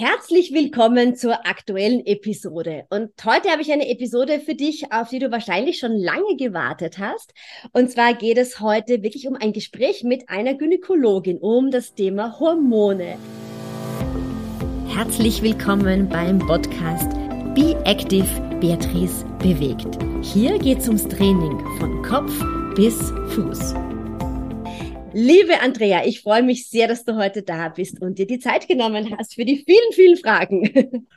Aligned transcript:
Herzlich 0.00 0.54
willkommen 0.54 1.14
zur 1.14 1.46
aktuellen 1.46 2.06
Episode. 2.06 2.86
Und 2.88 3.10
heute 3.22 3.50
habe 3.50 3.60
ich 3.60 3.70
eine 3.70 3.90
Episode 3.90 4.40
für 4.40 4.54
dich, 4.54 4.90
auf 4.90 5.10
die 5.10 5.18
du 5.18 5.30
wahrscheinlich 5.30 5.78
schon 5.78 5.92
lange 5.92 6.36
gewartet 6.38 6.96
hast. 6.96 7.34
Und 7.74 7.90
zwar 7.90 8.14
geht 8.14 8.38
es 8.38 8.60
heute 8.60 9.02
wirklich 9.02 9.28
um 9.28 9.36
ein 9.38 9.52
Gespräch 9.52 10.02
mit 10.02 10.30
einer 10.30 10.54
Gynäkologin 10.54 11.36
um 11.36 11.70
das 11.70 11.94
Thema 11.94 12.40
Hormone. 12.40 13.18
Herzlich 14.88 15.42
willkommen 15.42 16.08
beim 16.08 16.38
Podcast 16.38 17.12
Be 17.54 17.78
Active 17.84 18.24
Beatrice 18.58 19.26
bewegt. 19.38 19.98
Hier 20.22 20.58
geht 20.58 20.78
es 20.78 20.88
ums 20.88 21.06
Training 21.08 21.60
von 21.78 22.02
Kopf 22.02 22.32
bis 22.74 22.96
Fuß. 23.34 23.74
Liebe 25.12 25.60
Andrea, 25.60 26.06
ich 26.06 26.22
freue 26.22 26.42
mich 26.42 26.68
sehr, 26.68 26.86
dass 26.86 27.04
du 27.04 27.16
heute 27.16 27.42
da 27.42 27.68
bist 27.68 28.00
und 28.00 28.18
dir 28.18 28.26
die 28.26 28.38
Zeit 28.38 28.68
genommen 28.68 29.16
hast 29.18 29.34
für 29.34 29.44
die 29.44 29.64
vielen, 29.64 29.92
vielen 29.92 30.16
Fragen. 30.16 30.62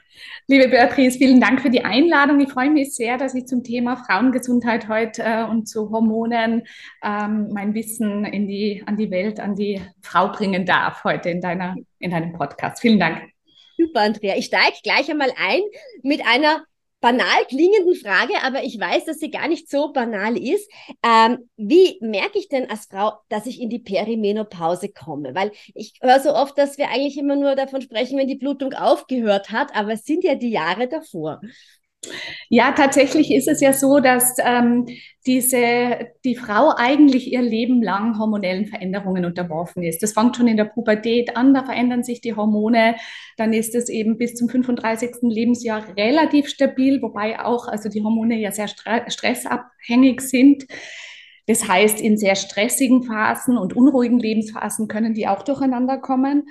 Liebe 0.47 0.67
Beatrice, 0.67 1.17
vielen 1.17 1.39
Dank 1.39 1.61
für 1.61 1.70
die 1.70 1.84
Einladung. 1.84 2.39
Ich 2.39 2.51
freue 2.51 2.71
mich 2.71 2.95
sehr, 2.95 3.17
dass 3.20 3.35
ich 3.35 3.45
zum 3.45 3.63
Thema 3.63 3.98
Frauengesundheit 3.98 4.87
heute 4.87 5.21
äh, 5.21 5.43
und 5.43 5.67
zu 5.67 5.91
Hormonen 5.91 6.63
ähm, 7.03 7.49
mein 7.53 7.75
Wissen 7.75 8.25
in 8.25 8.48
die, 8.48 8.84
an 8.85 8.98
die 8.98 9.11
Welt, 9.11 9.39
an 9.39 9.55
die 9.55 9.79
Frau 10.01 10.29
bringen 10.31 10.65
darf 10.65 11.03
heute 11.03 11.29
in, 11.29 11.39
deiner, 11.39 11.75
in 11.99 12.09
deinem 12.09 12.34
Podcast. 12.34 12.81
Vielen 12.81 12.99
Dank. 12.99 13.21
Super, 13.77 14.01
Andrea. 14.01 14.35
Ich 14.37 14.45
steige 14.45 14.77
gleich 14.84 15.09
einmal 15.12 15.31
ein 15.37 15.62
mit 16.01 16.25
einer 16.25 16.63
banal 17.03 17.45
klingenden 17.49 17.95
Frage, 17.95 18.34
aber 18.43 18.63
ich 18.63 18.80
weiß, 18.80 19.03
dass 19.03 19.20
sie 19.20 19.30
gar 19.30 19.49
nicht 19.49 19.70
so 19.70 19.91
banal 19.91 20.38
ist. 20.38 20.71
Ähm, 21.03 21.49
wie 21.57 21.98
merke 21.99 22.39
ich 22.39 22.48
denn 22.48 22.70
als 22.70 22.85
Frau, 22.85 23.12
dass 23.27 23.45
ich 23.45 23.59
in 23.59 23.70
die 23.70 23.79
Perimenopause 23.79 24.88
komme? 24.88 25.35
Weil 25.35 25.52
ich 25.76 25.95
höre 26.02 26.21
so 26.21 26.34
oft, 26.34 26.57
dass 26.57 26.77
wir 26.77 26.88
eigentlich 26.88 27.17
immer 27.17 27.35
nur 27.35 27.55
davon 27.55 27.81
sprechen, 27.81 28.17
wenn 28.17 28.29
die 28.29 28.38
Blutung 28.38 28.73
aufgehört 28.73 29.52
hat, 29.52 29.76
aber 29.76 29.91
es 29.91 30.05
sind 30.05 30.23
ja 30.23 30.35
die 30.35 30.52
Jahre 30.52 30.88
davor. 30.88 31.41
Ja, 32.49 32.71
tatsächlich 32.71 33.34
ist 33.34 33.48
es 33.48 33.62
ja 33.62 33.73
so, 33.73 33.99
dass 33.99 34.35
ähm, 34.40 34.85
diese, 35.26 36.12
die 36.23 36.35
Frau 36.35 36.73
eigentlich 36.76 37.32
ihr 37.32 37.41
Leben 37.41 37.82
lang 37.82 38.20
hormonellen 38.20 38.65
Veränderungen 38.65 39.26
unterworfen 39.26 39.84
ist. 39.84 40.04
Das 40.04 40.13
fängt 40.13 40.35
schon 40.35 40.48
in 40.48 40.57
der 40.57 40.65
Pubertät 40.65 41.37
an, 41.37 41.54
da 41.54 41.63
verändern 41.63 42.04
sich 42.04 42.21
die 42.21 42.35
Hormone. 42.35 42.96
Dann 43.37 43.54
ist 43.54 43.74
es 43.76 43.90
eben 43.90 44.18
bis 44.18 44.35
zum 44.35 44.49
35. 44.49 45.12
Lebensjahr 45.21 45.84
relativ 45.98 46.49
stabil, 46.49 47.01
wobei 47.01 47.40
auch 47.40 47.68
also 47.68 47.90
die 47.90 48.04
Hormone 48.04 48.37
ja 48.37 48.51
sehr 48.51 48.68
stressabhängig 48.68 50.21
sind. 50.21 50.65
Das 51.48 51.68
heißt, 51.68 51.99
in 51.99 52.18
sehr 52.18 52.35
stressigen 52.35 53.04
Phasen 53.04 53.57
und 53.57 53.76
unruhigen 53.76 54.20
Lebensphasen 54.20 54.87
können 54.87 55.13
die 55.13 55.27
auch 55.27 55.43
durcheinander 55.43 55.98
kommen. 55.98 56.43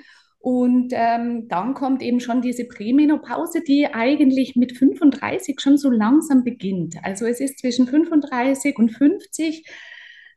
Und 0.43 0.91
ähm, 0.91 1.47
dann 1.47 1.73
kommt 1.73 2.01
eben 2.01 2.19
schon 2.19 2.41
diese 2.41 2.65
Prämenopause, 2.65 3.61
die 3.65 3.87
eigentlich 3.87 4.57
mit 4.57 4.77
35 4.77 5.61
schon 5.61 5.77
so 5.77 5.89
langsam 5.89 6.43
beginnt. 6.43 6.97
Also 7.01 7.25
es 7.25 7.39
ist 7.39 7.59
zwischen 7.59 7.87
35 7.87 8.77
und 8.77 8.89
50 8.89 9.63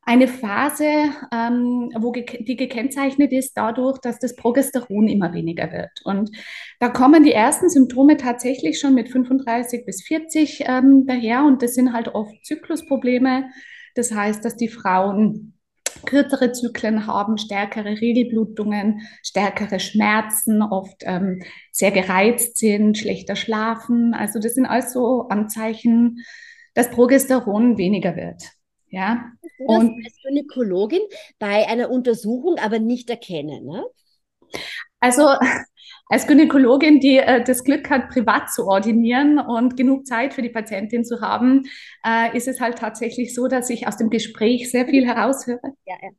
eine 0.03 0.29
Phase, 0.29 1.11
ähm, 1.33 1.91
wo 1.99 2.13
ge 2.13 2.25
die 2.45 2.55
gekennzeichnet 2.55 3.33
ist 3.33 3.55
dadurch, 3.57 3.99
dass 3.99 4.21
das 4.21 4.37
Progesteron 4.37 5.09
immer 5.09 5.33
weniger 5.33 5.73
wird. 5.73 5.91
Und 6.05 6.31
da 6.79 6.89
kommen 6.89 7.25
die 7.25 7.33
ersten 7.33 7.69
Symptome 7.69 8.17
tatsächlich 8.17 8.79
schon 8.79 8.95
mit 8.95 9.09
35 9.09 9.85
bis 9.85 10.05
40 10.05 10.67
ähm, 10.69 11.07
daher. 11.09 11.43
Und 11.43 11.63
das 11.63 11.75
sind 11.75 11.93
halt 11.93 12.15
oft 12.15 12.33
Zyklusprobleme. 12.45 13.51
Das 13.97 14.15
heißt, 14.15 14.45
dass 14.45 14.55
die 14.55 14.69
Frauen 14.69 15.56
kürzere 16.05 16.53
Zyklen 16.53 17.07
haben, 17.07 17.39
stärkere 17.39 18.01
Regelblutungen, 18.01 19.01
stärkere 19.23 19.81
Schmerzen, 19.81 20.63
oft 20.63 21.03
ähm, 21.03 21.43
sehr 21.73 21.91
gereizt 21.91 22.59
sind, 22.59 22.99
schlechter 22.99 23.37
schlafen. 23.37 24.15
Also 24.15 24.39
das 24.39 24.55
sind 24.55 24.67
also 24.67 25.29
Anzeichen, 25.29 26.25
dass 26.75 26.91
Progesteron 26.91 27.79
weniger 27.79 28.17
wird. 28.17 28.43
Ja. 28.89 29.33
Das 29.43 29.51
und 29.59 30.05
als 30.05 30.17
Gynäkologin 30.23 31.03
bei 31.39 31.67
einer 31.69 31.91
Untersuchung 31.91 32.59
aber 32.59 32.79
nicht 32.79 33.11
erkennen. 33.11 33.65
Ne? 33.65 33.85
Also 35.01 35.29
als 36.09 36.27
Gynäkologin, 36.27 37.01
die 37.01 37.19
äh, 37.19 37.43
das 37.43 37.65
Glück 37.65 37.91
hat, 37.91 38.11
privat 38.11 38.51
zu 38.53 38.67
ordinieren 38.67 39.39
und 39.39 39.77
genug 39.77 40.07
Zeit 40.07 40.35
für 40.35 40.43
die 40.43 40.51
Patientin 40.51 41.05
zu 41.05 41.21
haben, 41.21 41.65
äh, 42.05 42.37
ist 42.37 42.49
es 42.49 42.61
halt 42.61 42.79
tatsächlich 42.79 43.35
so, 43.35 43.49
dass 43.49 43.71
ich 43.71 43.89
aus 43.89 43.97
dem 43.97 44.11
Gespräch 44.11 44.71
sehr 44.71 44.87
viel 44.87 45.07
heraushöre. 45.07 45.61
Ja, 45.85 45.95
ja. 46.03 46.11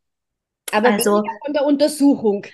Aber 0.74 0.90
also, 0.90 1.12
weniger 1.12 1.38
von 1.46 1.54
der 1.54 1.66
Untersuchung. 1.66 2.46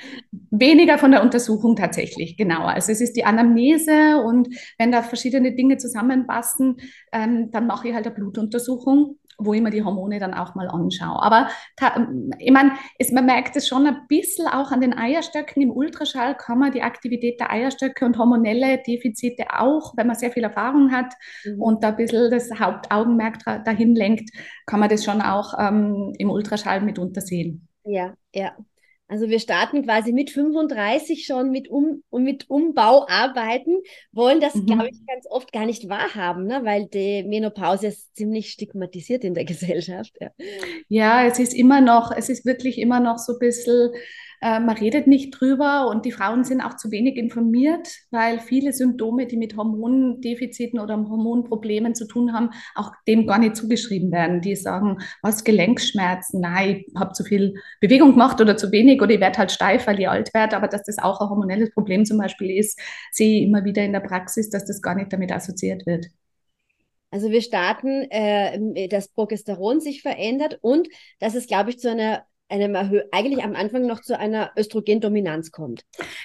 Weniger 0.51 0.99
von 0.99 1.11
der 1.11 1.23
Untersuchung 1.23 1.75
tatsächlich, 1.75 2.37
genau. 2.37 2.61
Also 2.61 2.91
es 2.91 3.01
ist 3.01 3.13
die 3.13 3.25
Anamnese 3.25 4.21
und 4.23 4.49
wenn 4.77 4.91
da 4.91 5.01
verschiedene 5.01 5.55
Dinge 5.55 5.77
zusammenpassen, 5.77 6.77
ähm, 7.11 7.49
dann 7.51 7.65
mache 7.65 7.87
ich 7.87 7.95
halt 7.95 8.05
eine 8.05 8.13
Blutuntersuchung 8.13 9.17
wo 9.37 9.53
ich 9.53 9.61
mir 9.61 9.69
die 9.69 9.83
Hormone 9.83 10.19
dann 10.19 10.33
auch 10.33 10.55
mal 10.55 10.67
anschaue. 10.67 11.21
Aber 11.21 11.49
ich 12.39 12.51
meine, 12.51 12.73
man 13.11 13.25
merkt 13.25 13.55
es 13.55 13.67
schon 13.67 13.85
ein 13.87 14.07
bisschen 14.07 14.47
auch 14.47 14.71
an 14.71 14.81
den 14.81 14.97
Eierstöcken. 14.97 15.61
Im 15.61 15.71
Ultraschall 15.71 16.35
kann 16.35 16.59
man 16.59 16.71
die 16.71 16.81
Aktivität 16.81 17.39
der 17.39 17.51
Eierstöcke 17.51 18.05
und 18.05 18.17
hormonelle 18.17 18.81
Defizite 18.85 19.45
auch, 19.57 19.93
wenn 19.97 20.07
man 20.07 20.15
sehr 20.15 20.31
viel 20.31 20.43
Erfahrung 20.43 20.91
hat 20.91 21.13
mhm. 21.45 21.61
und 21.61 21.83
da 21.83 21.89
ein 21.89 21.95
bisschen 21.95 22.31
das 22.31 22.49
Hauptaugenmerk 22.59 23.63
dahin 23.65 23.95
lenkt, 23.95 24.29
kann 24.65 24.79
man 24.79 24.89
das 24.89 25.03
schon 25.03 25.21
auch 25.21 25.53
ähm, 25.59 26.13
im 26.17 26.29
Ultraschall 26.29 26.81
mitunter 26.81 27.21
sehen. 27.21 27.67
Ja, 27.85 28.13
ja. 28.33 28.53
Also 29.07 29.29
wir 29.29 29.39
starten 29.39 29.83
quasi 29.83 30.11
mit 30.13 30.31
35 30.31 31.25
schon 31.25 31.51
mit, 31.51 31.69
um, 31.69 32.03
mit 32.11 32.49
Umbauarbeiten, 32.49 33.81
wollen 34.11 34.39
das, 34.39 34.55
mhm. 34.55 34.65
glaube 34.65 34.89
ich, 34.89 35.05
ganz 35.05 35.25
oft 35.29 35.51
gar 35.51 35.65
nicht 35.65 35.89
wahrhaben, 35.89 36.47
ne? 36.47 36.61
weil 36.63 36.87
die 36.87 37.23
Menopause 37.23 37.87
ist 37.87 38.15
ziemlich 38.15 38.51
stigmatisiert 38.51 39.23
in 39.23 39.33
der 39.33 39.45
Gesellschaft. 39.45 40.15
Ja. 40.19 40.29
ja, 40.87 41.25
es 41.27 41.37
ist 41.37 41.53
immer 41.53 41.81
noch, 41.81 42.11
es 42.15 42.29
ist 42.29 42.45
wirklich 42.45 42.77
immer 42.77 42.99
noch 42.99 43.17
so 43.17 43.33
ein 43.33 43.39
bisschen 43.39 43.91
äh, 44.43 44.59
man 44.59 44.75
redet 44.75 45.07
nicht 45.07 45.31
drüber 45.31 45.87
und 45.87 46.03
die 46.03 46.11
Frauen 46.11 46.43
sind 46.43 46.59
auch 46.59 46.75
zu 46.75 46.91
wenig 46.91 47.15
informiert, 47.15 47.87
weil 48.11 48.39
viele 48.39 48.73
Symptome, 48.73 49.25
die 49.25 49.37
mit 49.37 49.55
Hormondefiziten 49.55 50.79
oder 50.79 50.97
Hormonproblemen 50.97 51.95
zu 51.95 52.05
tun 52.05 52.33
haben, 52.33 52.49
auch 52.75 52.91
dem 53.07 53.25
gar 53.25 53.39
nicht 53.39 53.55
zugeschrieben 53.55 54.11
werden. 54.11 54.41
Die 54.41 54.57
sagen, 54.57 54.97
was 55.21 55.45
Gelenkschmerzen, 55.45 56.41
nein, 56.41 56.83
ich 56.85 56.93
habe 56.99 57.13
zu 57.13 57.23
viel 57.23 57.53
Bewegung 57.79 58.11
gemacht 58.11 58.41
oder 58.41 58.57
zu 58.57 58.69
wenig 58.73 59.01
oder 59.01 59.13
ich 59.13 59.21
werde 59.21 59.37
halt 59.37 59.51
steif, 59.51 59.87
weil 59.87 60.01
ich 60.01 60.09
alt 60.09 60.33
werde, 60.33 60.57
aber 60.57 60.67
dass 60.67 60.83
das 60.83 60.97
auch 60.97 61.21
ein 61.21 61.29
hormonelles 61.29 61.71
Problem 61.71 62.03
zum 62.03 62.17
Beispiel 62.17 62.57
ist, 62.57 62.77
sehe 63.13 63.37
ich 63.39 63.43
immer 63.47 63.63
wieder 63.63 63.83
in 63.85 63.93
der 63.93 64.01
Praxis, 64.01 64.49
dass 64.49 64.65
das 64.65 64.81
gar 64.81 64.95
nicht 64.95 65.13
damit 65.13 65.31
assoziiert 65.31 65.85
wird. 65.85 66.07
Also 67.11 67.29
wir 67.29 67.41
starten, 67.41 68.07
äh, 68.09 68.89
dass 68.89 69.07
Progesteron 69.07 69.79
sich 69.79 70.01
verändert 70.01 70.57
und 70.61 70.89
dass 71.19 71.35
es, 71.35 71.47
glaube 71.47 71.69
ich, 71.69 71.79
zu 71.79 71.89
einer 71.89 72.25
einem 72.53 72.75
eigentlich 73.11 73.43
am 73.43 73.55
Anfang 73.55 73.85
noch 73.87 74.01
zu 74.01 74.17
einer 74.17 74.51
Östrogendominanz 74.55 75.51
kommt. 75.51 75.83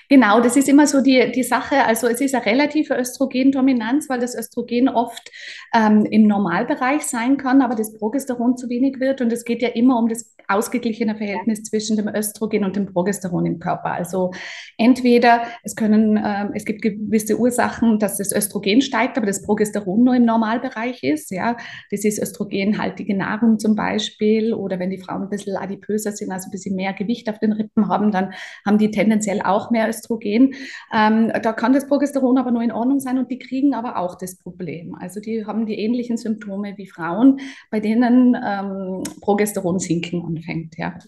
Genau, 0.09 0.41
das 0.41 0.57
ist 0.57 0.69
immer 0.69 0.87
so 0.87 1.01
die, 1.01 1.33
die 1.33 1.43
Sache. 1.43 1.85
Also 1.85 2.07
es 2.07 2.21
ist 2.21 2.35
eine 2.35 2.45
relative 2.45 2.95
Östrogendominanz, 2.95 4.09
weil 4.09 4.21
das 4.21 4.35
Östrogen 4.35 4.89
oft 4.89 5.31
ähm, 5.75 6.05
im 6.11 6.27
Normalbereich 6.27 7.03
sein 7.03 7.39
kann, 7.39 7.63
aber 7.63 7.75
das 7.75 7.95
Progesteron 7.95 8.57
zu 8.57 8.69
wenig 8.69 9.01
wird. 9.01 9.21
Und 9.21 9.33
es 9.33 9.45
geht 9.45 9.63
ja 9.63 9.69
immer 9.69 9.99
um 9.99 10.09
das 10.09 10.35
ausgeglichene 10.49 11.17
Verhältnis 11.17 11.63
zwischen 11.65 11.97
dem 11.97 12.09
Östrogen 12.09 12.65
und 12.65 12.77
dem 12.77 12.87
Progesteron 12.87 13.47
im 13.47 13.59
Körper. 13.59 13.93
Also 13.93 14.33
entweder 14.79 15.43
es 15.63 15.77
können, 15.77 16.17
äh, 16.17 16.49
es 16.55 16.65
gibt 16.65 16.83
gewisse 16.83 17.39
Ursachen, 17.39 17.99
dass 17.99 18.17
das 18.17 18.33
Östrogen 18.33 18.81
steigt, 18.81 19.17
aber 19.17 19.27
das 19.27 19.43
Progesteron 19.43 20.05
nur 20.05 20.15
im 20.15 20.25
Normalbereich 20.25 21.03
ist. 21.03 21.31
Ja, 21.31 21.57
das 21.91 22.05
ist 22.05 22.21
östrogenhaltige 22.21 23.17
Nahrung 23.17 23.59
zum 23.59 23.75
Beispiel 23.75 24.55
oder 24.55 24.79
wenn 24.79 24.91
die 24.91 24.99
Frauen 24.99 25.23
ein 25.23 25.31
bisschen 25.31 25.57
adipöser 25.57 26.13
sind, 26.19 26.31
also 26.31 26.49
ein 26.49 26.51
bisschen 26.51 26.77
mehr 26.77 26.93
Gewicht 26.93 27.29
auf 27.29 27.39
den 27.39 27.53
Rippen 27.53 27.89
haben, 27.89 28.11
dann 28.11 28.33
haben 28.67 28.79
die 28.79 28.91
tendenziell 28.91 29.41
auch 29.43 29.71
mehr 29.71 29.89
Östrogen. 29.89 30.55
Ähm, 30.93 31.33
da 31.43 31.53
kann 31.53 31.73
das 31.73 31.87
Progesteron 31.87 32.39
aber 32.39 32.51
nur 32.51 32.63
in 32.63 32.73
Ordnung 32.73 33.01
sein 33.01 33.19
und 33.19 33.31
die 33.31 33.39
kriegen 33.39 33.75
aber 33.75 33.99
auch 33.99 34.17
das 34.17 34.37
Problem. 34.37 34.95
Also 34.95 35.21
die 35.21 35.47
haben 35.47 35.67
die 35.67 35.79
ähnlichen 35.79 36.17
Symptome 36.17 36.77
wie 36.77 36.87
Frauen, 36.87 37.41
bei 37.71 37.81
denen 37.81 38.35
ähm, 38.35 39.03
Progesteron 39.21 39.79
sinken 39.79 40.25
anfängt. 40.25 40.77
Ja. 40.77 40.99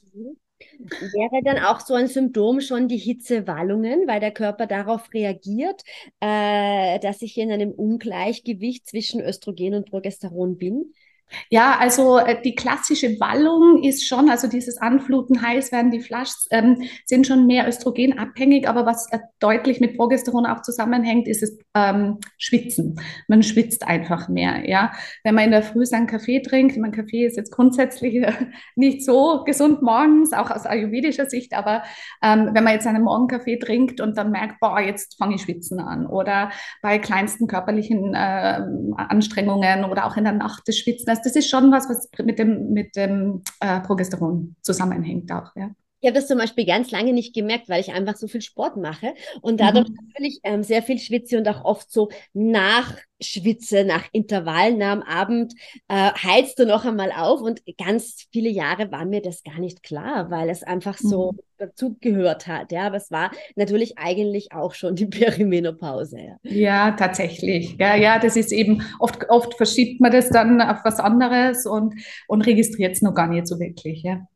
Wäre 0.79 1.43
dann 1.43 1.59
auch 1.59 1.81
so 1.81 1.95
ein 1.95 2.07
Symptom 2.07 2.61
schon 2.61 2.89
die 2.89 2.99
Hitzewallungen, 2.99 4.07
weil 4.07 4.21
der 4.21 4.31
Körper 4.31 4.67
darauf 4.67 5.13
reagiert, 5.13 5.83
äh, 6.21 6.99
dass 7.01 7.23
ich 7.23 7.39
in 7.39 7.51
einem 7.51 7.71
Ungleichgewicht 7.71 8.87
zwischen 8.87 9.21
Östrogen 9.21 9.75
und 9.75 9.91
Progesteron 9.91 10.57
bin? 10.57 10.93
Ja, 11.51 11.79
also 11.79 12.19
äh, 12.19 12.41
die 12.43 12.55
klassische 12.55 13.19
Wallung 13.21 13.83
ist 13.83 14.07
schon, 14.07 14.31
also 14.31 14.49
dieses 14.49 14.79
Anfluten, 14.79 15.43
heiß 15.43 15.73
werden, 15.73 15.91
die 15.91 16.01
Flaschs 16.01 16.47
ähm, 16.51 16.83
sind 17.07 17.27
schon 17.27 17.47
mehr 17.47 17.69
östrogenabhängig, 17.69 18.69
aber 18.69 18.87
was 18.87 19.11
äh, 19.13 19.19
deutlich 19.39 19.81
mit 19.81 19.97
Progesteron 19.97 20.47
auch 20.47 20.63
zusammenhängt, 20.63 21.29
ist 21.29 21.43
das 21.43 21.57
ähm, 21.75 22.19
Schwitzen. 22.39 23.01
Man 23.29 23.43
schwitzt 23.43 23.87
einfach 23.87 24.29
mehr, 24.29 24.69
ja. 24.69 24.93
Wenn 25.25 25.35
man 25.35 25.45
in 25.45 25.51
der 25.51 25.63
Früh 25.63 25.87
seinen 25.87 26.07
Kaffee 26.07 26.41
trinkt, 26.41 26.77
mein 26.77 26.93
Kaffee 26.93 27.27
ist 27.27 27.37
jetzt 27.37 27.53
grundsätzlich 27.53 28.17
äh, 28.17 28.33
nicht 28.77 29.05
so 29.05 29.45
gesund 29.45 29.83
morgens, 29.83 30.33
auch 30.33 30.51
aus 30.51 30.67
ayurvedischer 30.67 31.27
Sicht, 31.27 31.55
aber 31.55 31.83
ähm, 32.23 32.51
wenn 32.53 32.65
man 32.65 32.75
jetzt 32.75 32.87
einen 32.87 33.05
Morgenkaffee 33.05 33.59
trinkt 33.59 34.01
und 34.01 34.17
dann 34.17 34.31
merkt, 34.31 34.61
boah, 34.61 34.81
jetzt 34.81 35.17
fange 35.17 35.37
ich 35.37 35.43
schwitzen 35.43 35.81
an 35.81 36.07
oder 36.07 36.51
bei 36.83 36.99
kleinsten 36.99 37.47
körperlichen 37.47 38.15
äh, 38.15 38.63
Anstrengungen 38.97 39.85
oder 39.85 40.07
auch 40.07 40.17
in 40.17 40.25
der 40.25 40.33
Nacht 40.33 40.63
das 40.67 40.77
Schwitzen, 40.77 41.07
das 41.23 41.37
ist 41.37 41.49
schon 41.49 41.71
was, 41.73 41.89
was 41.89 42.09
mit 42.25 42.39
dem, 42.39 42.73
mit 42.73 42.97
dem 42.97 43.43
äh, 43.61 43.81
Progesteron 43.81 44.57
zusammenhängt 44.63 45.31
auch, 45.33 45.55
ja. 45.57 45.71
Ich 46.01 46.07
habe 46.07 46.19
das 46.19 46.29
zum 46.29 46.39
Beispiel 46.39 46.65
ganz 46.65 46.91
lange 46.91 47.13
nicht 47.13 47.35
gemerkt, 47.35 47.69
weil 47.69 47.81
ich 47.81 47.93
einfach 47.93 48.17
so 48.17 48.27
viel 48.27 48.41
Sport 48.41 48.77
mache 48.79 49.15
und 49.43 49.61
dadurch 49.61 49.89
mhm. 49.89 49.97
natürlich 50.07 50.41
ähm, 50.45 50.63
sehr 50.63 50.83
viel 50.83 50.99
schwitze 50.99 51.37
und 51.37 51.47
auch 51.47 51.65
oft 51.65 51.93
so 51.93 52.09
nachschwitze, 52.33 53.85
nach 53.85 54.05
Intervallen 54.13 54.83
am 54.83 55.03
Abend 55.03 55.53
äh, 55.89 56.11
heizt 56.13 56.59
du 56.59 56.65
noch 56.65 56.87
einmal 56.87 57.13
auf 57.13 57.43
und 57.43 57.61
ganz 57.77 58.27
viele 58.33 58.49
Jahre 58.49 58.91
war 58.91 59.05
mir 59.05 59.21
das 59.21 59.43
gar 59.43 59.59
nicht 59.59 59.83
klar, 59.83 60.31
weil 60.31 60.49
es 60.49 60.63
einfach 60.63 60.97
so 60.97 61.33
mhm. 61.33 61.39
dazu 61.59 61.97
gehört 62.01 62.47
hat. 62.47 62.73
Ja, 62.73 62.87
aber 62.87 62.97
es 62.97 63.11
war 63.11 63.31
natürlich 63.55 63.99
eigentlich 63.99 64.53
auch 64.53 64.73
schon 64.73 64.97
die 64.97 65.07
Perimenopause. 65.07 66.19
Ja, 66.19 66.37
ja 66.45 66.91
tatsächlich. 66.93 67.77
Ja, 67.79 67.95
ja, 67.95 68.19
das 68.19 68.37
ist 68.37 68.53
eben 68.53 68.83
oft, 68.99 69.29
oft 69.29 69.55
verschiebt 69.55 70.01
man 70.01 70.13
das 70.13 70.31
dann 70.31 70.63
auf 70.63 70.79
was 70.83 70.99
anderes 70.99 71.67
und, 71.67 71.95
und 72.27 72.47
registriert 72.47 72.93
es 72.93 73.03
noch 73.03 73.15
gar 73.15 73.29
nicht 73.29 73.47
so 73.47 73.61
wirklich. 73.61 74.03
Ja. 74.03 74.27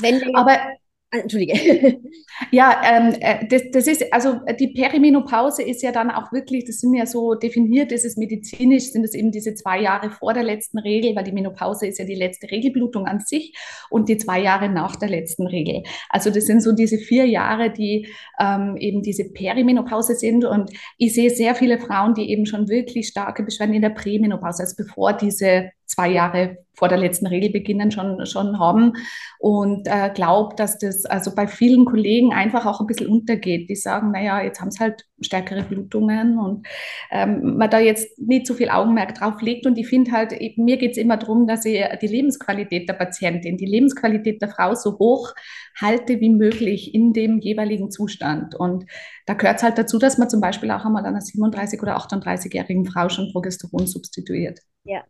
Wenn 0.00 0.34
Aber 0.34 0.52
ah, 0.52 1.18
Entschuldige. 1.18 2.00
Ja, 2.52 2.82
ähm, 2.84 3.14
äh, 3.20 3.46
das, 3.48 3.62
das 3.72 3.86
ist, 3.86 4.12
also 4.12 4.38
die 4.60 4.68
Perimenopause 4.68 5.62
ist 5.62 5.82
ja 5.82 5.90
dann 5.90 6.10
auch 6.10 6.32
wirklich, 6.32 6.66
das 6.66 6.80
sind 6.80 6.92
ja 6.92 7.06
so 7.06 7.34
definiert, 7.34 7.90
ist 7.92 8.04
es 8.04 8.18
medizinisch, 8.18 8.92
sind 8.92 9.04
es 9.04 9.14
eben 9.14 9.32
diese 9.32 9.54
zwei 9.54 9.80
Jahre 9.80 10.10
vor 10.10 10.34
der 10.34 10.42
letzten 10.42 10.78
Regel, 10.78 11.16
weil 11.16 11.24
die 11.24 11.32
Menopause 11.32 11.86
ist 11.86 11.98
ja 11.98 12.04
die 12.04 12.14
letzte 12.14 12.50
Regelblutung 12.50 13.06
an 13.06 13.20
sich 13.20 13.56
und 13.88 14.10
die 14.10 14.18
zwei 14.18 14.42
Jahre 14.42 14.68
nach 14.68 14.96
der 14.96 15.08
letzten 15.08 15.46
Regel. 15.46 15.82
Also 16.10 16.28
das 16.28 16.44
sind 16.44 16.62
so 16.62 16.72
diese 16.72 16.98
vier 16.98 17.24
Jahre, 17.24 17.72
die 17.72 18.06
ähm, 18.38 18.76
eben 18.76 19.00
diese 19.00 19.32
Perimenopause 19.32 20.14
sind 20.14 20.44
und 20.44 20.70
ich 20.98 21.14
sehe 21.14 21.30
sehr 21.30 21.54
viele 21.54 21.78
Frauen, 21.78 22.12
die 22.12 22.30
eben 22.30 22.44
schon 22.44 22.68
wirklich 22.68 23.08
starke 23.08 23.42
Beschwerden 23.44 23.74
in 23.74 23.82
der 23.82 23.90
Prämenopause, 23.90 24.62
also 24.62 24.74
bevor 24.76 25.14
diese 25.14 25.70
zwei 25.86 26.08
Jahre 26.08 26.58
vor 26.76 26.88
der 26.88 26.98
letzten 26.98 27.26
Regel 27.26 27.50
beginnen 27.50 27.90
schon, 27.90 28.24
schon 28.26 28.58
haben 28.58 28.92
und 29.38 29.88
äh, 29.88 30.10
glaube, 30.10 30.54
dass 30.56 30.78
das 30.78 31.06
also 31.06 31.34
bei 31.34 31.48
vielen 31.48 31.86
Kollegen 31.86 32.34
einfach 32.34 32.66
auch 32.66 32.80
ein 32.80 32.86
bisschen 32.86 33.08
untergeht. 33.08 33.70
Die 33.70 33.76
sagen, 33.76 34.10
naja, 34.10 34.42
jetzt 34.42 34.60
haben 34.60 34.70
sie 34.70 34.80
halt 34.80 35.06
stärkere 35.20 35.62
Blutungen 35.62 36.38
und 36.38 36.66
ähm, 37.10 37.56
man 37.56 37.70
da 37.70 37.78
jetzt 37.78 38.18
nicht 38.18 38.46
so 38.46 38.52
viel 38.52 38.68
Augenmerk 38.68 39.14
drauf 39.14 39.40
legt. 39.40 39.64
Und 39.64 39.78
ich 39.78 39.88
finde 39.88 40.12
halt, 40.12 40.34
mir 40.58 40.76
geht 40.76 40.92
es 40.92 40.98
immer 40.98 41.16
darum, 41.16 41.46
dass 41.46 41.64
ich 41.64 41.82
die 42.02 42.06
Lebensqualität 42.08 42.88
der 42.88 42.94
Patientin, 42.94 43.56
die 43.56 43.64
Lebensqualität 43.64 44.42
der 44.42 44.50
Frau 44.50 44.74
so 44.74 44.98
hoch 44.98 45.32
halte 45.80 46.20
wie 46.20 46.30
möglich 46.30 46.94
in 46.94 47.14
dem 47.14 47.38
jeweiligen 47.38 47.90
Zustand. 47.90 48.54
Und 48.54 48.84
da 49.24 49.32
gehört 49.32 49.56
es 49.56 49.62
halt 49.62 49.78
dazu, 49.78 49.98
dass 49.98 50.18
man 50.18 50.28
zum 50.28 50.42
Beispiel 50.42 50.70
auch 50.70 50.84
einmal 50.84 51.06
einer 51.06 51.20
37- 51.20 51.80
oder 51.80 51.96
38-jährigen 51.96 52.84
Frau 52.84 53.08
schon 53.08 53.32
Progesteron 53.32 53.86
substituiert. 53.86 54.60
Ja, 54.84 55.02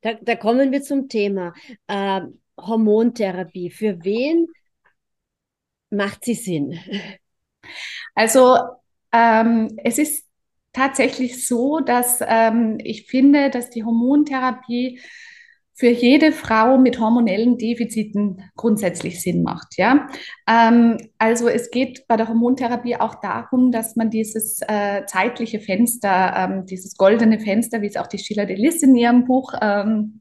da, 0.00 0.14
da 0.14 0.36
kommen 0.36 0.72
wir 0.72 0.82
zum 0.82 1.08
Thema 1.08 1.54
äh, 1.86 2.20
Hormontherapie. 2.58 3.70
Für 3.70 4.02
wen 4.04 4.46
macht 5.90 6.24
sie 6.24 6.34
Sinn? 6.34 6.78
Also 8.14 8.56
ähm, 9.12 9.78
es 9.84 9.98
ist 9.98 10.26
tatsächlich 10.72 11.46
so, 11.46 11.80
dass 11.80 12.20
ähm, 12.26 12.78
ich 12.82 13.06
finde, 13.06 13.50
dass 13.50 13.70
die 13.70 13.84
Hormontherapie 13.84 15.00
für 15.80 15.88
jede 15.88 16.30
Frau 16.30 16.76
mit 16.76 17.00
hormonellen 17.00 17.56
Defiziten 17.56 18.42
grundsätzlich 18.54 19.22
Sinn 19.22 19.42
macht. 19.42 19.78
Ja? 19.78 20.08
Ähm, 20.46 20.98
also 21.16 21.48
es 21.48 21.70
geht 21.70 22.06
bei 22.06 22.18
der 22.18 22.28
Hormontherapie 22.28 22.96
auch 22.96 23.14
darum, 23.14 23.72
dass 23.72 23.96
man 23.96 24.10
dieses 24.10 24.60
äh, 24.68 25.06
zeitliche 25.06 25.58
Fenster, 25.58 26.34
ähm, 26.36 26.66
dieses 26.66 26.98
goldene 26.98 27.40
Fenster, 27.40 27.80
wie 27.80 27.86
es 27.86 27.96
auch 27.96 28.08
die 28.08 28.18
Sheila 28.18 28.44
Delis 28.44 28.82
in 28.82 28.94
ihrem 28.94 29.24
Buch 29.24 29.54
ähm, 29.62 30.20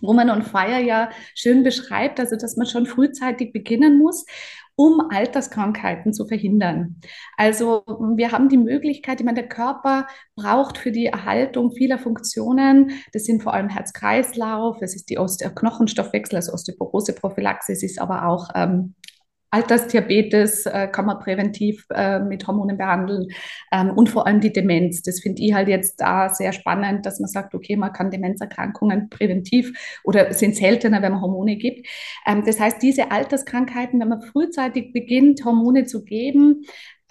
Woman 0.00 0.28
on 0.28 0.42
Fire 0.42 0.82
ja 0.82 1.10
schön 1.36 1.62
beschreibt, 1.62 2.18
also 2.18 2.34
dass 2.34 2.56
man 2.56 2.66
schon 2.66 2.86
frühzeitig 2.86 3.52
beginnen 3.52 3.98
muss 3.98 4.26
um 4.76 5.00
Alterskrankheiten 5.10 6.12
zu 6.12 6.26
verhindern. 6.26 7.00
Also 7.36 7.82
wir 8.16 8.30
haben 8.30 8.48
die 8.48 8.58
Möglichkeit, 8.58 9.20
ich 9.20 9.26
meine, 9.26 9.40
der 9.40 9.48
Körper 9.48 10.06
braucht 10.36 10.78
für 10.78 10.92
die 10.92 11.06
Erhaltung 11.06 11.72
vieler 11.72 11.98
Funktionen, 11.98 12.92
das 13.12 13.24
sind 13.24 13.42
vor 13.42 13.54
allem 13.54 13.70
Herz-Kreislauf, 13.70 14.82
es 14.82 14.94
ist 14.94 15.08
die 15.08 15.18
Oste 15.18 15.52
Knochenstoffwechsel, 15.52 16.36
also 16.36 16.52
Osteoporose-Prophylaxe, 16.52 17.72
es 17.72 17.82
ist 17.82 18.00
aber 18.00 18.26
auch 18.26 18.50
ähm, 18.54 18.94
Altersdiabetes 19.56 20.66
äh, 20.66 20.88
kann 20.88 21.06
man 21.06 21.18
präventiv 21.18 21.86
äh, 21.90 22.20
mit 22.20 22.46
Hormonen 22.46 22.76
behandeln 22.76 23.28
ähm, 23.72 23.90
und 23.90 24.10
vor 24.10 24.26
allem 24.26 24.40
die 24.40 24.52
Demenz. 24.52 25.02
Das 25.02 25.20
finde 25.20 25.42
ich 25.42 25.54
halt 25.54 25.68
jetzt 25.68 26.00
da 26.00 26.28
sehr 26.28 26.52
spannend, 26.52 27.06
dass 27.06 27.20
man 27.20 27.28
sagt, 27.28 27.54
okay, 27.54 27.76
man 27.76 27.92
kann 27.92 28.10
Demenzerkrankungen 28.10 29.08
präventiv 29.08 29.72
oder 30.04 30.34
sind 30.34 30.56
seltener, 30.56 31.00
wenn 31.00 31.12
man 31.12 31.22
Hormone 31.22 31.56
gibt. 31.56 31.86
Ähm, 32.26 32.42
das 32.44 32.60
heißt, 32.60 32.82
diese 32.82 33.10
Alterskrankheiten, 33.10 33.98
wenn 33.98 34.08
man 34.08 34.20
frühzeitig 34.20 34.92
beginnt, 34.92 35.44
Hormone 35.44 35.86
zu 35.86 36.04
geben, 36.04 36.66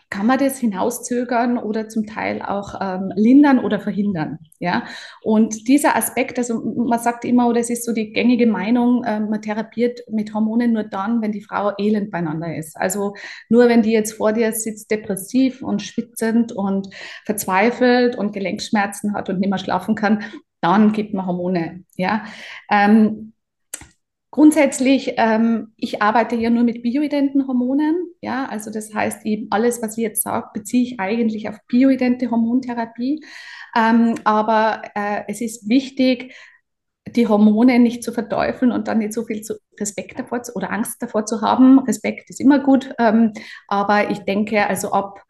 kann 0.10 0.28
man 0.28 0.38
das 0.38 0.60
hinauszögern 0.60 1.57
oder 1.57 1.90
zum 1.90 2.06
Teil 2.06 2.42
auch 2.42 2.75
ähm, 2.80 3.12
lindern 3.16 3.60
oder 3.60 3.80
verhindern. 3.80 4.40
Ja? 4.60 4.86
Und 5.24 5.68
dieser 5.68 5.96
Aspekt, 5.96 6.38
also 6.38 6.62
man 6.62 7.00
sagt 7.00 7.25
immer, 7.25 7.48
oder 7.48 7.60
es 7.60 7.69
ist 7.69 7.86
so 7.86 7.92
die 7.92 8.13
gängige 8.13 8.48
Meinung, 8.48 9.04
äh, 9.04 9.19
man 9.19 9.42
therapiert 9.42 10.02
mit 10.10 10.34
Hormonen 10.34 10.74
nur 10.74 10.84
dann, 10.84 11.22
wenn 11.22 11.31
die 11.31 11.42
Frau 11.42 11.72
elend 11.78 12.12
beieinander 12.12 12.56
ist. 12.56 12.78
Also 12.78 13.16
nur 13.50 13.68
wenn 13.68 13.81
die 13.81 13.92
jetzt 13.92 14.13
vor 14.13 14.31
dir 14.31 14.52
sitzt, 14.54 14.92
depressiv 14.92 15.62
und 15.62 15.81
schwitzend 15.81 16.52
und 16.52 16.88
verzweifelt 17.25 18.16
und 18.16 18.31
Gelenkschmerzen 18.31 19.13
hat 19.13 19.30
und 19.30 19.40
nicht 19.40 19.50
mehr 19.50 19.60
schlafen 19.60 19.96
kann, 19.96 20.24
dann 20.62 20.94
gibt 20.94 21.13
man 21.13 21.25
Hormone. 21.25 21.84
Ja? 21.96 22.25
Ähm, 22.69 23.34
Grundsätzlich, 24.35 25.13
ähm, 25.15 25.71
ich 25.77 26.01
arbeite 26.01 26.35
ja 26.35 26.49
nur 26.49 26.65
mit 26.65 26.83
bioidenten 26.83 27.47
Hormonen. 27.47 27.95
Ja, 28.21 28.45
also 28.47 28.69
das 28.69 28.93
heißt 28.93 29.25
eben 29.25 29.47
alles, 29.49 29.81
was 29.81 29.97
ich 29.97 30.03
jetzt 30.03 30.23
sage, 30.23 30.49
beziehe 30.53 30.83
ich 30.83 30.99
eigentlich 30.99 31.47
auf 31.47 31.55
bioidente 31.69 32.29
Hormontherapie. 32.29 33.23
Ähm, 33.77 34.15
aber 34.25 34.81
äh, 34.93 35.23
es 35.29 35.39
ist 35.39 35.69
wichtig, 35.69 36.35
die 37.07 37.29
Hormone 37.29 37.79
nicht 37.79 38.03
zu 38.03 38.11
verteufeln 38.11 38.73
und 38.73 38.89
dann 38.89 38.97
nicht 38.97 39.13
so 39.13 39.23
viel 39.23 39.41
zu 39.41 39.55
Respekt 39.79 40.19
davor 40.19 40.43
zu, 40.43 40.53
oder 40.55 40.69
Angst 40.69 41.01
davor 41.01 41.25
zu 41.25 41.39
haben. 41.39 41.79
Respekt 41.79 42.29
ist 42.29 42.41
immer 42.41 42.59
gut, 42.59 42.93
ähm, 42.99 43.31
aber 43.69 44.09
ich 44.11 44.19
denke, 44.19 44.67
also 44.67 44.91
ab 44.91 45.23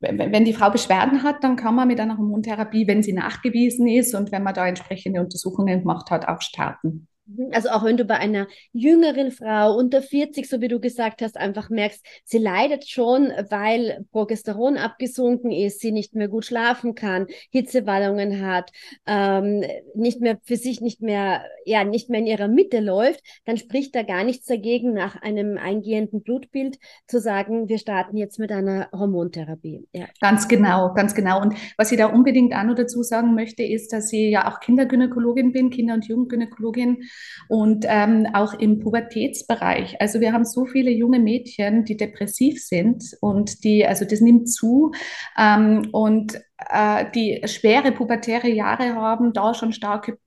wenn 0.00 0.44
die 0.44 0.52
Frau 0.52 0.68
Beschwerden 0.68 1.22
hat, 1.22 1.42
dann 1.42 1.56
kann 1.56 1.74
man 1.74 1.88
mit 1.88 1.98
einer 1.98 2.18
Hormontherapie, 2.18 2.86
wenn 2.86 3.02
sie 3.02 3.14
nachgewiesen 3.14 3.88
ist 3.88 4.14
und 4.14 4.30
wenn 4.32 4.42
man 4.42 4.52
da 4.52 4.68
entsprechende 4.68 5.22
Untersuchungen 5.22 5.80
gemacht 5.80 6.10
hat, 6.10 6.28
auch 6.28 6.42
starten. 6.42 7.08
Mhm. 7.26 7.50
Also 7.52 7.70
auch 7.70 7.84
wenn 7.84 7.96
du 7.96 8.04
bei 8.04 8.16
einer 8.16 8.46
jüngeren 8.72 9.30
Frau 9.30 9.76
unter 9.76 10.02
40, 10.02 10.48
so 10.48 10.60
wie 10.60 10.68
du 10.68 10.80
gesagt 10.80 11.22
hast, 11.22 11.36
einfach 11.36 11.70
merkst, 11.70 12.04
sie 12.24 12.38
leidet 12.38 12.88
schon, 12.88 13.32
weil 13.50 14.04
Progesteron 14.12 14.76
abgesunken 14.76 15.50
ist, 15.50 15.80
sie 15.80 15.92
nicht 15.92 16.14
mehr 16.14 16.28
gut 16.28 16.44
schlafen 16.44 16.94
kann, 16.94 17.26
Hitzewallungen 17.50 18.44
hat, 18.44 18.70
ähm, 19.06 19.64
nicht 19.94 20.20
mehr 20.20 20.38
für 20.44 20.56
sich 20.56 20.80
nicht 20.80 21.00
mehr, 21.00 21.44
ja, 21.64 21.84
nicht 21.84 22.10
mehr 22.10 22.20
in 22.20 22.26
ihrer 22.26 22.48
Mitte 22.48 22.80
läuft, 22.80 23.20
dann 23.44 23.56
spricht 23.56 23.94
da 23.94 24.02
gar 24.02 24.24
nichts 24.24 24.46
dagegen, 24.46 24.92
nach 24.92 25.20
einem 25.22 25.56
eingehenden 25.56 26.22
Blutbild 26.22 26.78
zu 27.06 27.20
sagen, 27.20 27.68
wir 27.68 27.78
starten 27.78 28.16
jetzt 28.16 28.38
mit 28.38 28.52
einer 28.52 28.88
Hormontherapie. 28.92 29.86
Ja. 29.92 30.06
Ganz 30.20 30.48
genau, 30.48 30.92
ganz 30.94 31.14
genau. 31.14 31.40
Und 31.40 31.54
was 31.76 31.90
ich 31.90 31.98
da 31.98 32.06
unbedingt 32.06 32.54
auch 32.54 32.64
noch 32.64 32.74
dazu 32.74 33.02
sagen 33.02 33.34
möchte, 33.34 33.62
ist, 33.62 33.92
dass 33.92 34.12
ich 34.12 34.30
ja 34.30 34.50
auch 34.50 34.60
Kindergynäkologin 34.60 35.52
bin, 35.52 35.70
Kinder- 35.70 35.94
und 35.94 36.06
Jugendgynäkologin 36.06 37.02
und 37.48 37.84
ähm, 37.88 38.26
auch 38.32 38.54
im 38.54 38.80
Pubertätsbereich. 38.80 40.00
Also 40.00 40.20
wir 40.20 40.32
haben 40.32 40.44
so 40.44 40.64
viele 40.64 40.90
junge 40.90 41.18
Mädchen, 41.18 41.84
die 41.84 41.96
depressiv 41.96 42.62
sind 42.62 43.04
und 43.20 43.64
die, 43.64 43.86
also 43.86 44.04
das 44.04 44.20
nimmt 44.20 44.50
zu 44.50 44.92
ähm, 45.38 45.88
und 45.92 46.40
äh, 46.58 47.04
die 47.14 47.42
schwere 47.46 47.92
pubertäre 47.92 48.48
Jahre 48.48 48.94
haben, 48.94 49.32
da 49.32 49.54
schon 49.54 49.72
starke 49.72 50.18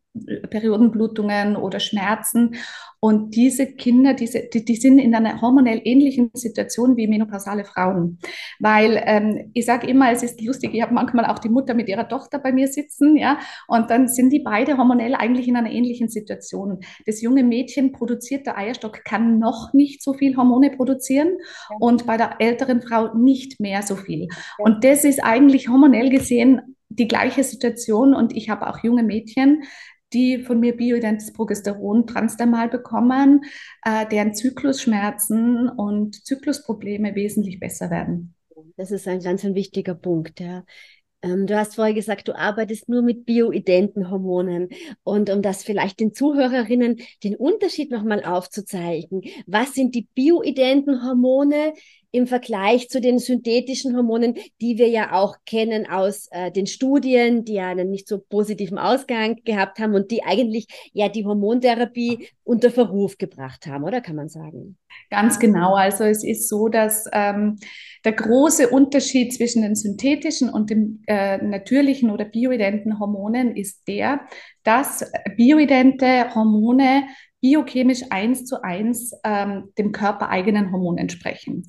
Periodenblutungen 0.49 1.55
oder 1.55 1.79
Schmerzen. 1.79 2.55
Und 2.99 3.35
diese 3.35 3.67
Kinder, 3.67 4.15
diese, 4.15 4.49
die, 4.51 4.65
die 4.65 4.75
sind 4.75 4.97
in 4.97 5.13
einer 5.13 5.39
hormonell 5.39 5.81
ähnlichen 5.83 6.31
Situation 6.33 6.97
wie 6.97 7.07
menopausale 7.07 7.63
Frauen. 7.63 8.17
Weil 8.59 9.01
ähm, 9.05 9.51
ich 9.53 9.65
sage 9.65 9.87
immer, 9.87 10.11
es 10.11 10.23
ist 10.23 10.41
lustig, 10.41 10.73
ich 10.73 10.81
habe 10.81 10.95
manchmal 10.95 11.25
auch 11.25 11.37
die 11.37 11.49
Mutter 11.49 11.75
mit 11.75 11.89
ihrer 11.89 12.09
Tochter 12.09 12.39
bei 12.39 12.51
mir 12.51 12.67
sitzen, 12.67 13.15
ja, 13.15 13.39
und 13.67 13.91
dann 13.91 14.07
sind 14.07 14.31
die 14.31 14.39
beide 14.39 14.77
hormonell 14.77 15.13
eigentlich 15.13 15.47
in 15.47 15.55
einer 15.55 15.71
ähnlichen 15.71 16.09
Situation. 16.09 16.79
Das 17.05 17.21
junge 17.21 17.43
Mädchen 17.43 17.91
produziert, 17.91 18.47
der 18.47 18.57
Eierstock 18.57 19.03
kann 19.03 19.37
noch 19.37 19.73
nicht 19.73 20.01
so 20.01 20.13
viel 20.13 20.35
Hormone 20.35 20.71
produzieren 20.71 21.37
ja. 21.69 21.75
und 21.79 22.07
bei 22.07 22.17
der 22.17 22.37
älteren 22.39 22.81
Frau 22.81 23.13
nicht 23.15 23.59
mehr 23.59 23.83
so 23.83 23.95
viel. 23.95 24.21
Ja. 24.21 24.37
Und 24.57 24.83
das 24.83 25.03
ist 25.03 25.23
eigentlich 25.23 25.69
hormonell 25.69 26.09
gesehen 26.09 26.61
die 26.89 27.07
gleiche 27.07 27.43
Situation 27.43 28.15
und 28.15 28.35
ich 28.35 28.49
habe 28.49 28.67
auch 28.67 28.83
junge 28.83 29.03
Mädchen, 29.03 29.63
die 30.13 30.39
von 30.39 30.59
mir 30.59 30.75
bioidentes 30.75 31.33
Progesteron 31.33 32.07
transdermal 32.07 32.69
bekommen, 32.69 33.41
äh, 33.83 34.05
deren 34.07 34.33
Zyklusschmerzen 34.33 35.69
und 35.69 36.25
Zyklusprobleme 36.25 37.15
wesentlich 37.15 37.59
besser 37.59 37.89
werden. 37.89 38.33
Das 38.77 38.91
ist 38.91 39.07
ein 39.07 39.19
ganz 39.19 39.43
ein 39.43 39.55
wichtiger 39.55 39.95
Punkt, 39.95 40.39
ja. 40.39 40.63
Ähm, 41.23 41.47
du 41.47 41.57
hast 41.57 41.75
vorher 41.75 41.93
gesagt, 41.93 42.27
du 42.27 42.37
arbeitest 42.37 42.89
nur 42.89 43.01
mit 43.01 43.25
bioidenten 43.25 44.11
Hormonen. 44.11 44.69
Und 45.03 45.29
um 45.29 45.41
das 45.41 45.63
vielleicht 45.63 45.99
den 45.99 46.13
Zuhörerinnen 46.13 47.01
den 47.23 47.35
Unterschied 47.35 47.91
nochmal 47.91 48.23
aufzuzeigen, 48.23 49.23
was 49.47 49.73
sind 49.73 49.95
die 49.95 50.07
bioidenten 50.13 51.03
Hormone? 51.03 51.73
Im 52.17 52.27
Vergleich 52.27 52.89
zu 52.89 52.99
den 52.99 53.19
synthetischen 53.19 53.95
Hormonen, 53.95 54.35
die 54.59 54.77
wir 54.77 54.89
ja 54.89 55.13
auch 55.13 55.37
kennen 55.45 55.87
aus 55.89 56.27
äh, 56.31 56.51
den 56.51 56.67
Studien, 56.67 57.45
die 57.45 57.53
ja 57.53 57.69
einen 57.69 57.89
nicht 57.89 58.07
so 58.07 58.17
positiven 58.17 58.77
Ausgang 58.77 59.37
gehabt 59.45 59.79
haben 59.79 59.93
und 59.93 60.11
die 60.11 60.23
eigentlich 60.23 60.67
ja 60.93 61.09
die 61.09 61.25
Hormontherapie 61.25 62.27
unter 62.43 62.71
Verruf 62.71 63.17
gebracht 63.17 63.67
haben, 63.67 63.83
oder 63.83 64.01
kann 64.01 64.15
man 64.15 64.29
sagen? 64.29 64.77
Ganz 65.09 65.39
genau. 65.39 65.75
Also 65.75 66.05
es 66.05 66.23
ist 66.23 66.49
so, 66.49 66.69
dass 66.69 67.05
ähm, 67.13 67.57
der 68.03 68.13
große 68.13 68.69
Unterschied 68.69 69.33
zwischen 69.33 69.61
den 69.61 69.75
synthetischen 69.75 70.49
und 70.49 70.69
den 70.69 71.03
äh, 71.07 71.37
natürlichen 71.37 72.09
oder 72.09 72.25
bioidenten 72.25 72.99
Hormonen 72.99 73.55
ist 73.55 73.87
der, 73.87 74.21
dass 74.63 75.09
bioidente 75.35 76.33
Hormone 76.33 77.03
biochemisch 77.41 78.03
eins 78.09 78.45
zu 78.45 78.63
eins 78.63 79.11
ähm, 79.23 79.71
dem 79.77 79.91
körpereigenen 79.91 80.71
Hormon 80.71 80.97
entsprechen. 80.97 81.65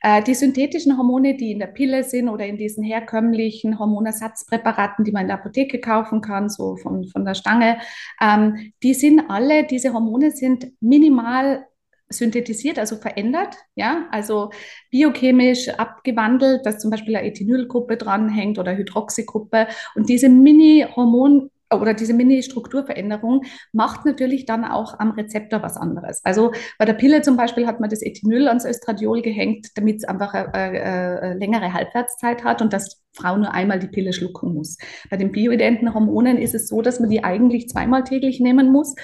Äh, 0.00 0.22
die 0.22 0.34
synthetischen 0.34 0.96
Hormone, 0.96 1.36
die 1.36 1.52
in 1.52 1.58
der 1.58 1.66
Pille 1.66 2.04
sind 2.04 2.28
oder 2.28 2.46
in 2.46 2.56
diesen 2.56 2.84
herkömmlichen 2.84 3.78
Hormonersatzpräparaten, 3.78 5.04
die 5.04 5.12
man 5.12 5.22
in 5.22 5.28
der 5.28 5.38
Apotheke 5.38 5.80
kaufen 5.80 6.20
kann, 6.20 6.48
so 6.48 6.76
von, 6.76 7.08
von 7.08 7.24
der 7.24 7.34
Stange, 7.34 7.78
ähm, 8.20 8.72
die 8.82 8.94
sind 8.94 9.22
alle, 9.28 9.64
diese 9.64 9.92
Hormone 9.92 10.30
sind 10.30 10.72
minimal 10.80 11.64
synthetisiert, 12.10 12.78
also 12.78 12.96
verändert, 12.96 13.56
ja, 13.74 14.06
also 14.10 14.50
biochemisch 14.90 15.68
abgewandelt, 15.68 16.64
dass 16.64 16.78
zum 16.78 16.90
Beispiel 16.90 17.16
eine 17.16 17.28
Ethinylgruppe 17.28 17.96
dranhängt 17.96 18.58
oder 18.58 18.76
Hydroxygruppe 18.76 19.68
und 19.94 20.08
diese 20.08 20.28
Mini-Hormon 20.28 21.50
oder 21.72 21.94
diese 21.94 22.14
Mini-Strukturveränderung 22.14 23.42
macht 23.72 24.04
natürlich 24.06 24.46
dann 24.46 24.64
auch 24.64 24.98
am 24.98 25.10
Rezeptor 25.10 25.62
was 25.62 25.76
anderes. 25.76 26.24
Also 26.24 26.52
bei 26.78 26.84
der 26.84 26.94
Pille 26.94 27.22
zum 27.22 27.36
Beispiel 27.36 27.66
hat 27.66 27.80
man 27.80 27.90
das 27.90 28.02
Ethinyl 28.02 28.48
ans 28.48 28.64
Östradiol 28.64 29.22
gehängt, 29.22 29.68
damit 29.74 29.98
es 29.98 30.04
einfach 30.04 30.32
eine, 30.34 30.52
eine, 30.54 31.20
eine 31.22 31.34
längere 31.34 31.72
Halbwertszeit 31.72 32.44
hat 32.44 32.62
und 32.62 32.72
dass 32.72 33.02
Frau 33.12 33.36
nur 33.36 33.52
einmal 33.52 33.78
die 33.78 33.88
Pille 33.88 34.12
schlucken 34.12 34.54
muss. 34.54 34.78
Bei 35.10 35.16
den 35.16 35.32
bioidenten 35.32 35.92
Hormonen 35.92 36.38
ist 36.38 36.54
es 36.54 36.68
so, 36.68 36.82
dass 36.82 37.00
man 37.00 37.10
die 37.10 37.24
eigentlich 37.24 37.68
zweimal 37.68 38.04
täglich 38.04 38.40
nehmen 38.40 38.70
muss, 38.70 38.94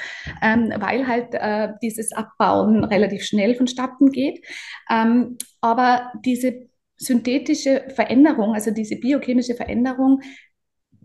ähm, 0.43 0.73
weil 0.79 1.07
halt 1.07 1.35
äh, 1.35 1.73
dieses 1.83 2.13
Abbauen 2.13 2.85
relativ 2.85 3.25
schnell 3.25 3.55
vonstatten 3.55 4.11
geht. 4.11 4.45
Ähm, 4.91 5.37
aber 5.61 6.13
diese 6.25 6.69
synthetische 6.97 7.85
Veränderung, 7.95 8.55
also 8.55 8.71
diese 8.71 8.97
biochemische 8.97 9.55
Veränderung, 9.55 10.21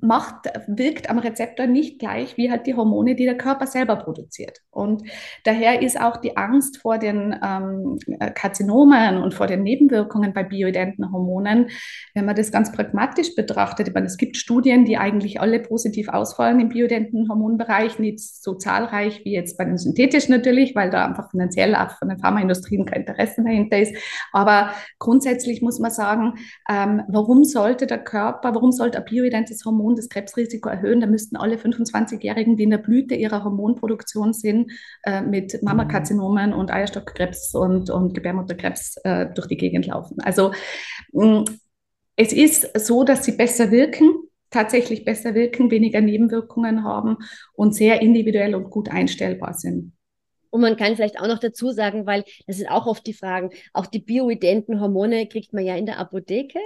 macht, 0.02 0.48
wirkt 0.68 1.10
am 1.10 1.20
Rezeptor 1.20 1.68
nicht 1.68 2.00
gleich 2.00 2.38
wie 2.38 2.50
halt 2.50 2.66
die 2.68 2.76
Hormone, 2.76 3.16
die 3.16 3.26
der 3.26 3.38
Körper 3.38 3.68
selber 3.68 3.96
produziert. 3.98 4.60
Und 4.72 5.04
daher 5.44 5.82
ist 5.82 6.00
auch 6.00 6.18
die 6.18 6.36
Angst 6.38 6.78
vor 6.78 6.98
den 6.98 7.36
ähm, 7.44 8.00
Karzinomen 8.34 9.18
und 9.18 9.34
vor 9.34 9.48
den 9.48 9.64
Nebenwirkungen 9.64 10.34
bei 10.34 10.44
bioidenten 10.44 11.12
Hormonen, 11.12 11.70
wenn 12.14 12.26
man 12.26 12.36
das 12.36 12.52
ganz 12.52 12.72
pragmatisch 12.72 13.36
betrachtet, 13.36 13.94
meine, 13.94 14.08
es 14.08 14.18
gibt 14.18 14.38
Studien, 14.38 14.86
die 14.86 14.98
eigentlich 14.98 15.42
alle 15.42 15.60
positiv 15.60 16.10
ausfallen 16.10 16.60
im 16.60 16.70
bioidenten 16.70 17.30
Hormonbereich, 17.30 18.00
nicht 18.00 18.20
so 18.20 18.56
zahlreich 18.56 19.24
wie 19.26 19.34
jetzt 19.34 19.58
bei 19.58 19.66
den 19.66 19.78
synthetischen 19.78 20.34
natürlich, 20.34 20.76
weil 20.76 20.90
da 20.90 21.06
einfach 21.06 21.30
finanziell 21.30 21.76
auch 21.76 21.92
von 21.92 22.10
den 22.10 22.20
Pharmaindustrien 22.20 22.86
kein 22.86 23.02
Interesse 23.02 23.44
dahinter 23.44 23.80
ist. 23.80 23.96
Aber 24.32 24.72
grundsätzlich 24.98 25.62
muss 25.62 25.80
man 25.80 25.92
sagen, 25.92 26.36
ähm, 26.70 27.04
warum 27.08 27.44
sollte 27.44 27.88
der 27.88 28.00
Körper, 28.00 28.54
warum 28.54 28.72
sollte 28.72 28.98
ein 28.98 29.06
bioidentes 29.06 29.66
Hormon 29.66 29.89
Hormon 29.90 29.96
das 29.96 30.10
Krebsrisiko 30.10 30.70
erhöhen, 30.70 31.02
dann 31.02 31.12
müssten 31.12 31.36
alle 31.36 31.56
25-Jährigen, 31.56 32.58
die 32.58 32.64
in 32.64 32.70
der 32.70 32.78
Blüte 32.78 33.16
ihrer 33.16 33.44
Hormonproduktion 33.44 34.34
sind, 34.34 34.72
äh, 35.04 35.22
mit 35.22 35.62
Mammakarzinomen 35.64 36.54
und 36.54 36.72
Eierstockkrebs 36.72 37.56
und, 37.56 37.90
und 37.90 38.14
Gebärmutterkrebs 38.14 38.98
äh, 39.04 39.28
durch 39.34 39.48
die 39.48 39.58
Gegend 39.58 39.88
laufen. 39.88 40.18
Also 40.22 40.52
mh, 41.14 41.42
mm, 41.42 41.46
es 42.16 42.34
ist 42.34 42.70
so, 42.78 43.04
dass 43.04 43.24
sie 43.24 43.32
besser 43.32 43.72
wirken, 43.72 44.10
tatsächlich 44.50 45.06
besser 45.06 45.36
wirken, 45.36 45.72
weniger 45.72 46.02
Nebenwirkungen 46.02 46.84
haben 46.84 47.18
und 47.54 47.74
sehr 47.74 48.02
individuell 48.02 48.56
und 48.56 48.70
gut 48.70 48.90
einstellbar 48.90 49.54
sind. 49.54 49.94
Und 50.52 50.62
man 50.62 50.76
kann 50.78 50.96
vielleicht 50.96 51.20
auch 51.20 51.28
noch 51.28 51.40
dazu 51.40 51.72
sagen, 51.72 52.08
weil 52.08 52.24
das 52.48 52.58
sind 52.58 52.68
auch 52.68 52.88
oft 52.88 53.06
die 53.06 53.14
Fragen, 53.14 53.52
auch 53.72 53.86
die 53.86 54.00
bioidenten 54.00 54.82
Hormone 54.82 55.28
kriegt 55.28 55.54
man 55.54 55.64
ja 55.64 55.76
in 55.76 55.86
der 55.86 56.00
Apotheke. 56.00 56.60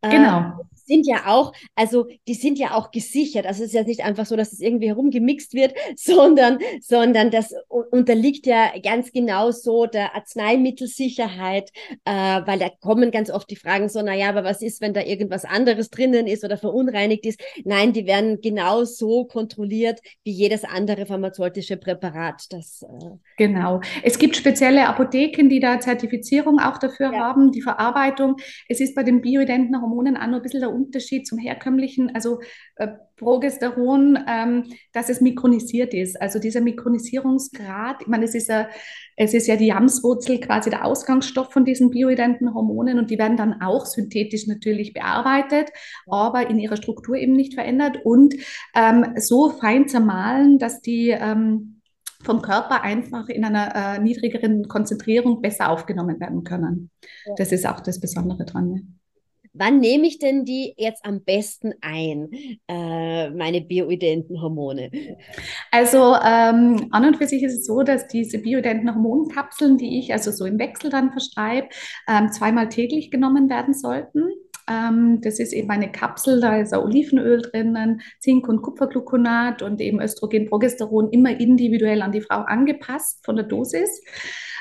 Genau. 0.00 0.54
Sind 0.88 1.06
ja 1.06 1.26
auch, 1.26 1.52
also 1.74 2.08
die 2.26 2.34
sind 2.34 2.58
ja 2.58 2.74
auch 2.74 2.90
gesichert. 2.90 3.46
Also 3.46 3.62
es 3.62 3.68
ist 3.68 3.74
ja 3.74 3.84
nicht 3.84 4.04
einfach 4.04 4.26
so, 4.26 4.34
dass 4.34 4.52
es 4.52 4.60
irgendwie 4.60 4.88
herumgemixt 4.88 5.54
wird, 5.54 5.74
sondern, 5.96 6.58
sondern 6.80 7.30
das 7.30 7.54
unterliegt 7.68 8.46
ja 8.46 8.72
ganz 8.82 9.12
genau 9.12 9.50
so 9.50 9.86
der 9.86 10.16
Arzneimittelsicherheit, 10.16 11.70
äh, 12.04 12.10
weil 12.10 12.58
da 12.58 12.68
kommen 12.80 13.10
ganz 13.10 13.30
oft 13.30 13.50
die 13.50 13.56
Fragen 13.56 13.88
so, 13.88 14.02
naja, 14.02 14.30
aber 14.30 14.44
was 14.44 14.62
ist, 14.62 14.80
wenn 14.80 14.94
da 14.94 15.02
irgendwas 15.02 15.44
anderes 15.44 15.90
drinnen 15.90 16.26
ist 16.26 16.44
oder 16.44 16.56
verunreinigt 16.56 17.26
ist? 17.26 17.40
Nein, 17.64 17.92
die 17.92 18.06
werden 18.06 18.40
genau 18.40 18.84
so 18.84 19.24
kontrolliert 19.26 20.00
wie 20.24 20.32
jedes 20.32 20.64
andere 20.64 21.06
pharmazeutische 21.06 21.76
Präparat. 21.76 22.46
Das, 22.50 22.82
äh 22.82 23.10
genau. 23.36 23.80
Es 24.02 24.18
gibt 24.18 24.36
spezielle 24.36 24.86
Apotheken, 24.86 25.48
die 25.48 25.60
da 25.60 25.80
Zertifizierung 25.80 26.58
auch 26.58 26.78
dafür 26.78 27.12
ja. 27.12 27.20
haben, 27.20 27.52
die 27.52 27.62
Verarbeitung. 27.62 28.36
Es 28.68 28.80
ist 28.80 28.94
bei 28.94 29.02
den 29.02 29.20
bioidenten 29.20 29.80
Hormonen 29.80 30.16
auch 30.16 30.26
nur 30.26 30.36
ein 30.36 30.42
bisschen 30.42 30.60
der 30.60 30.70
Unterschied 30.78 31.26
zum 31.26 31.38
herkömmlichen, 31.38 32.14
also 32.14 32.40
äh, 32.76 32.88
Progesteron, 33.16 34.18
ähm, 34.28 34.64
dass 34.92 35.08
es 35.08 35.20
mikronisiert 35.20 35.92
ist. 35.92 36.20
Also 36.20 36.38
dieser 36.38 36.60
Mikronisierungsgrad, 36.60 38.02
ich 38.02 38.06
meine, 38.06 38.24
es 38.24 38.34
ist 38.34 38.48
ja, 38.48 38.68
es 39.16 39.34
ist 39.34 39.48
ja 39.48 39.56
die 39.56 39.66
Jamswurzel 39.66 40.40
quasi 40.40 40.70
der 40.70 40.84
Ausgangsstoff 40.84 41.52
von 41.52 41.64
diesen 41.64 41.90
bioidenten 41.90 42.54
Hormonen 42.54 42.98
und 42.98 43.10
die 43.10 43.18
werden 43.18 43.36
dann 43.36 43.60
auch 43.60 43.86
synthetisch 43.86 44.46
natürlich 44.46 44.92
bearbeitet, 44.92 45.70
aber 46.06 46.48
in 46.48 46.58
ihrer 46.58 46.76
Struktur 46.76 47.16
eben 47.16 47.32
nicht 47.32 47.54
verändert 47.54 47.98
und 48.04 48.34
ähm, 48.74 49.14
so 49.16 49.50
fein 49.50 49.88
zermahlen, 49.88 50.58
dass 50.58 50.80
die 50.80 51.10
ähm, 51.10 51.78
vom 52.22 52.42
Körper 52.42 52.82
einfach 52.82 53.28
in 53.28 53.44
einer 53.44 53.74
äh, 53.74 53.98
niedrigeren 54.00 54.66
Konzentrierung 54.68 55.40
besser 55.40 55.70
aufgenommen 55.70 56.20
werden 56.20 56.44
können. 56.44 56.90
Das 57.36 57.52
ist 57.52 57.66
auch 57.66 57.80
das 57.80 58.00
Besondere 58.00 58.44
dran. 58.44 58.70
Ne? 58.70 58.86
Wann 59.58 59.80
nehme 59.80 60.06
ich 60.06 60.18
denn 60.18 60.44
die 60.44 60.74
jetzt 60.76 61.04
am 61.04 61.22
besten 61.22 61.74
ein, 61.80 62.30
äh, 62.68 63.30
meine 63.30 63.60
bioidenten 63.60 64.40
Hormone? 64.40 64.90
Also 65.70 66.14
ähm, 66.14 66.88
an 66.90 67.04
und 67.04 67.16
für 67.16 67.26
sich 67.26 67.42
ist 67.42 67.58
es 67.58 67.66
so, 67.66 67.82
dass 67.82 68.06
diese 68.08 68.38
bioidenten 68.38 68.94
Hormonkapseln, 68.94 69.78
die 69.78 69.98
ich 69.98 70.12
also 70.12 70.30
so 70.30 70.44
im 70.44 70.58
Wechsel 70.58 70.90
dann 70.90 71.12
verschreibe, 71.12 71.68
ähm, 72.08 72.30
zweimal 72.32 72.68
täglich 72.68 73.10
genommen 73.10 73.48
werden 73.48 73.74
sollten. 73.74 74.30
Ähm, 74.68 75.20
das 75.22 75.38
ist 75.38 75.52
eben 75.52 75.70
eine 75.70 75.90
Kapsel, 75.90 76.40
da 76.40 76.56
ist 76.56 76.74
Olivenöl 76.74 77.42
drinnen, 77.42 78.02
Zink- 78.20 78.48
und 78.48 78.62
Kupfergluconat 78.62 79.62
und 79.62 79.80
eben 79.80 80.00
Östrogen, 80.00 80.48
Progesteron 80.48 81.10
immer 81.10 81.38
individuell 81.38 82.02
an 82.02 82.12
die 82.12 82.20
Frau 82.20 82.40
angepasst 82.40 83.24
von 83.24 83.36
der 83.36 83.46
Dosis. 83.46 84.02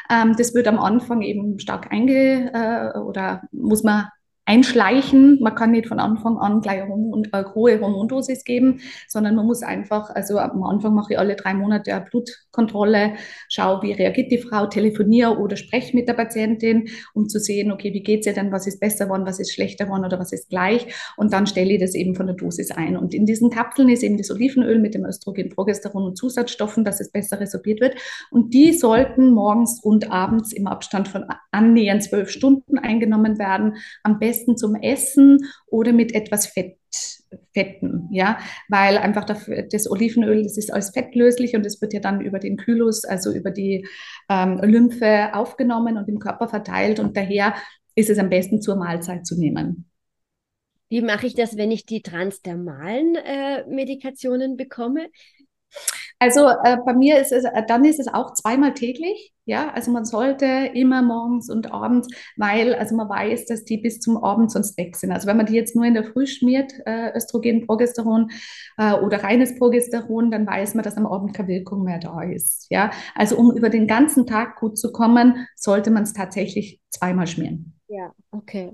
Ähm, 0.09 0.35
das 0.37 0.55
wird 0.55 0.67
am 0.67 0.79
Anfang 0.79 1.21
eben 1.21 1.59
stark 1.59 1.91
einge 1.91 2.51
äh, 2.53 2.97
oder 2.99 3.41
muss 3.51 3.83
man 3.83 4.07
einschleichen. 4.47 5.39
Man 5.41 5.55
kann 5.55 5.71
nicht 5.71 5.87
von 5.87 5.99
Anfang 5.99 6.37
an 6.37 6.61
gleich 6.61 6.81
eine, 6.81 6.93
eine 7.31 7.53
hohe 7.53 7.79
Hormondosis 7.79 8.45
geben, 8.45 8.79
sondern 9.07 9.35
man 9.35 9.45
muss 9.45 9.61
einfach, 9.61 10.09
also 10.09 10.39
am 10.39 10.63
Anfang 10.63 10.95
mache 10.95 11.13
ich 11.13 11.19
alle 11.19 11.35
drei 11.35 11.53
Monate 11.53 11.93
eine 11.93 12.05
Blutkontrolle, 12.05 13.13
schaue, 13.49 13.81
wie 13.83 13.91
reagiert 13.91 14.31
die 14.31 14.37
Frau, 14.37 14.67
telefoniere 14.67 15.37
oder 15.37 15.57
spreche 15.57 15.95
mit 15.95 16.07
der 16.07 16.13
Patientin, 16.13 16.87
um 17.13 17.27
zu 17.27 17.39
sehen, 17.39 17.71
okay, 17.71 17.93
wie 17.93 18.01
geht 18.01 18.21
es 18.21 18.27
ihr 18.27 18.33
denn, 18.33 18.51
was 18.51 18.67
ist 18.67 18.79
besser 18.79 19.05
geworden, 19.05 19.25
was 19.25 19.39
ist 19.39 19.53
schlechter 19.53 19.85
geworden 19.85 20.05
oder 20.05 20.17
was 20.17 20.31
ist 20.31 20.49
gleich. 20.49 20.87
Und 21.17 21.33
dann 21.33 21.45
stelle 21.45 21.73
ich 21.73 21.81
das 21.81 21.93
eben 21.93 22.15
von 22.15 22.27
der 22.27 22.35
Dosis 22.35 22.71
ein. 22.71 22.95
Und 22.95 23.13
in 23.13 23.25
diesen 23.25 23.49
Kapseln 23.49 23.89
ist 23.89 24.03
eben 24.03 24.17
das 24.17 24.31
Olivenöl 24.31 24.79
mit 24.79 24.93
dem 24.93 25.05
Östrogen, 25.05 25.49
Progesteron 25.49 26.05
und 26.05 26.17
Zusatzstoffen, 26.17 26.85
dass 26.85 27.01
es 27.01 27.11
besser 27.11 27.39
resorbiert 27.39 27.81
wird. 27.81 27.95
Und 28.31 28.53
die 28.53 28.71
sollten 28.71 29.31
morgens 29.31 29.81
und 29.83 30.09
abends 30.09 30.53
im 30.53 30.67
Abstand 30.67 31.09
von 31.09 31.25
annähernd 31.51 32.03
zwölf 32.03 32.29
Stunden 32.29 32.77
eingenommen 32.77 33.37
werden. 33.39 33.75
Am 34.03 34.19
besten 34.19 34.36
besten 34.37 34.57
zum 34.57 34.75
Essen 34.75 35.39
oder 35.67 35.93
mit 35.93 36.13
etwas 36.13 36.47
Fett. 36.47 36.77
Fetten, 37.53 38.07
ja, 38.11 38.39
weil 38.69 38.97
einfach 38.97 39.25
das 39.25 39.91
Olivenöl, 39.91 40.43
das 40.43 40.57
ist 40.57 40.73
als 40.73 40.91
fettlöslich 40.91 41.55
und 41.55 41.65
es 41.65 41.81
wird 41.81 41.93
ja 41.93 41.99
dann 41.99 42.21
über 42.21 42.39
den 42.39 42.55
Kylus, 42.55 43.03
also 43.03 43.33
über 43.33 43.51
die 43.51 43.85
ähm, 44.29 44.59
Lymphe 44.63 45.33
aufgenommen 45.33 45.97
und 45.97 46.07
im 46.07 46.19
Körper 46.19 46.47
verteilt 46.47 47.01
und 47.01 47.17
daher 47.17 47.53
ist 47.95 48.09
es 48.09 48.17
am 48.17 48.29
besten 48.29 48.61
zur 48.61 48.77
Mahlzeit 48.77 49.27
zu 49.27 49.37
nehmen. 49.37 49.89
Wie 50.87 51.01
mache 51.01 51.27
ich 51.27 51.35
das, 51.35 51.57
wenn 51.57 51.71
ich 51.71 51.85
die 51.85 52.01
transdermalen 52.01 53.15
äh, 53.15 53.65
Medikationen 53.67 54.55
bekomme? 54.55 55.09
Also 56.19 56.47
äh, 56.47 56.77
bei 56.83 56.93
mir 56.93 57.19
ist 57.19 57.31
es, 57.31 57.43
äh, 57.43 57.63
dann 57.67 57.85
ist 57.85 57.99
es 57.99 58.07
auch 58.07 58.33
zweimal 58.33 58.73
täglich. 58.73 59.33
Ja, 59.45 59.71
also 59.71 59.91
man 59.91 60.03
sollte 60.03 60.45
immer 60.73 61.01
morgens 61.01 61.49
und 61.49 61.71
abends, 61.71 62.09
weil 62.35 62.73
also 62.73 62.95
man 62.95 63.07
weiß, 63.07 63.45
dass 63.45 63.63
die 63.63 63.77
bis 63.77 63.99
zum 63.99 64.17
Abend 64.17 64.51
sonst 64.51 64.77
weg 64.77 64.97
sind. 64.97 65.11
Also 65.11 65.27
wenn 65.27 65.37
man 65.37 65.45
die 65.45 65.53
jetzt 65.53 65.75
nur 65.75 65.85
in 65.85 65.93
der 65.93 66.03
Früh 66.03 66.27
schmiert, 66.27 66.73
äh, 66.85 67.15
Östrogen, 67.15 67.65
Progesteron 67.65 68.29
äh, 68.77 68.93
oder 68.93 69.23
reines 69.23 69.57
Progesteron, 69.57 70.31
dann 70.31 70.45
weiß 70.45 70.73
man, 70.73 70.83
dass 70.83 70.97
am 70.97 71.05
Abend 71.05 71.33
keine 71.33 71.47
Wirkung 71.49 71.83
mehr 71.83 71.99
da 71.99 72.23
ist. 72.23 72.67
Ja, 72.71 72.91
also 73.15 73.37
um 73.37 73.55
über 73.55 73.69
den 73.69 73.87
ganzen 73.87 74.25
Tag 74.25 74.59
gut 74.59 74.77
zu 74.77 74.91
kommen, 74.91 75.47
sollte 75.55 75.91
man 75.91 76.03
es 76.03 76.13
tatsächlich 76.13 76.81
zweimal 76.89 77.27
schmieren. 77.27 77.79
Ja, 77.87 78.11
okay. 78.31 78.73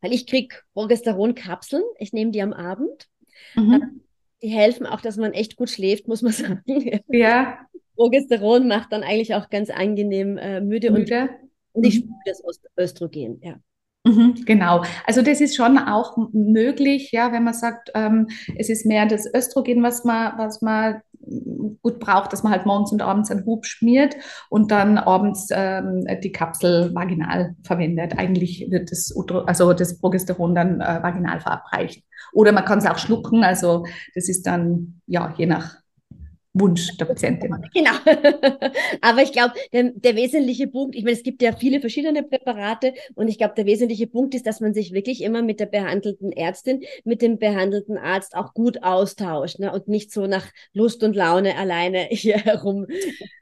Weil 0.00 0.12
ich 0.12 0.26
kriege 0.26 0.54
Progesteronkapseln, 0.72 1.82
ich 1.98 2.12
nehme 2.12 2.30
die 2.30 2.40
am 2.40 2.52
Abend. 2.52 3.08
Mhm 3.56 4.03
die 4.44 4.50
helfen 4.50 4.86
auch, 4.86 5.00
dass 5.00 5.16
man 5.16 5.32
echt 5.32 5.56
gut 5.56 5.70
schläft, 5.70 6.06
muss 6.06 6.22
man 6.22 6.32
sagen. 6.32 6.62
Ja. 7.08 7.58
Progesteron 7.96 8.68
macht 8.68 8.92
dann 8.92 9.02
eigentlich 9.02 9.34
auch 9.34 9.48
ganz 9.50 9.70
angenehm 9.70 10.36
äh, 10.36 10.60
müde, 10.60 10.90
müde, 10.90 11.30
und, 11.72 11.86
ich 11.86 12.04
mhm. 12.04 12.14
spüre 12.24 12.44
das 12.46 12.60
Östrogen, 12.78 13.40
ja. 13.42 13.56
Mhm, 14.06 14.44
genau. 14.44 14.84
Also 15.06 15.22
das 15.22 15.40
ist 15.40 15.56
schon 15.56 15.78
auch 15.78 16.16
möglich, 16.32 17.10
ja, 17.12 17.32
wenn 17.32 17.44
man 17.44 17.54
sagt, 17.54 17.90
ähm, 17.94 18.28
es 18.58 18.68
ist 18.68 18.84
mehr 18.84 19.06
das 19.06 19.26
Östrogen, 19.32 19.82
was 19.82 20.04
man, 20.04 20.36
was 20.36 20.60
man 20.60 21.00
gut 21.82 21.98
braucht, 22.00 22.32
dass 22.32 22.42
man 22.42 22.52
halt 22.52 22.66
morgens 22.66 22.92
und 22.92 23.02
abends 23.02 23.30
einen 23.30 23.44
Hub 23.46 23.66
schmiert 23.66 24.16
und 24.50 24.70
dann 24.70 24.98
abends 24.98 25.48
ähm, 25.50 26.04
die 26.22 26.32
Kapsel 26.32 26.94
vaginal 26.94 27.54
verwendet. 27.62 28.18
Eigentlich 28.18 28.66
wird 28.70 28.90
das, 28.90 29.14
also 29.46 29.72
das 29.72 29.98
Progesteron 29.98 30.54
dann 30.54 30.80
äh, 30.80 31.02
vaginal 31.02 31.40
verabreicht. 31.40 32.04
Oder 32.32 32.52
man 32.52 32.64
kann 32.64 32.78
es 32.78 32.86
auch 32.86 32.98
schlucken, 32.98 33.44
also 33.44 33.84
das 34.14 34.28
ist 34.28 34.46
dann 34.46 35.00
ja 35.06 35.32
je 35.36 35.46
nach 35.46 35.83
Wunsch 36.54 36.96
der 36.96 37.04
Patientin. 37.04 37.54
Genau. 37.74 37.90
Aber 39.00 39.22
ich 39.22 39.32
glaube, 39.32 39.54
der, 39.72 39.90
der, 39.94 40.14
wesentliche 40.14 40.68
Punkt, 40.68 40.94
ich 40.94 41.02
meine, 41.02 41.16
es 41.16 41.24
gibt 41.24 41.42
ja 41.42 41.52
viele 41.52 41.80
verschiedene 41.80 42.22
Präparate 42.22 42.94
und 43.16 43.28
ich 43.28 43.38
glaube, 43.38 43.54
der 43.56 43.66
wesentliche 43.66 44.06
Punkt 44.06 44.34
ist, 44.34 44.46
dass 44.46 44.60
man 44.60 44.74
sich 44.74 44.92
wirklich 44.92 45.22
immer 45.22 45.42
mit 45.42 45.58
der 45.58 45.66
behandelten 45.66 46.30
Ärztin, 46.30 46.82
mit 47.04 47.20
dem 47.20 47.38
behandelten 47.38 47.98
Arzt 47.98 48.36
auch 48.36 48.54
gut 48.54 48.84
austauscht 48.84 49.58
ne? 49.58 49.72
und 49.72 49.88
nicht 49.88 50.12
so 50.12 50.26
nach 50.26 50.46
Lust 50.72 51.02
und 51.02 51.16
Laune 51.16 51.56
alleine 51.56 52.06
hier 52.10 52.36
herum 52.36 52.86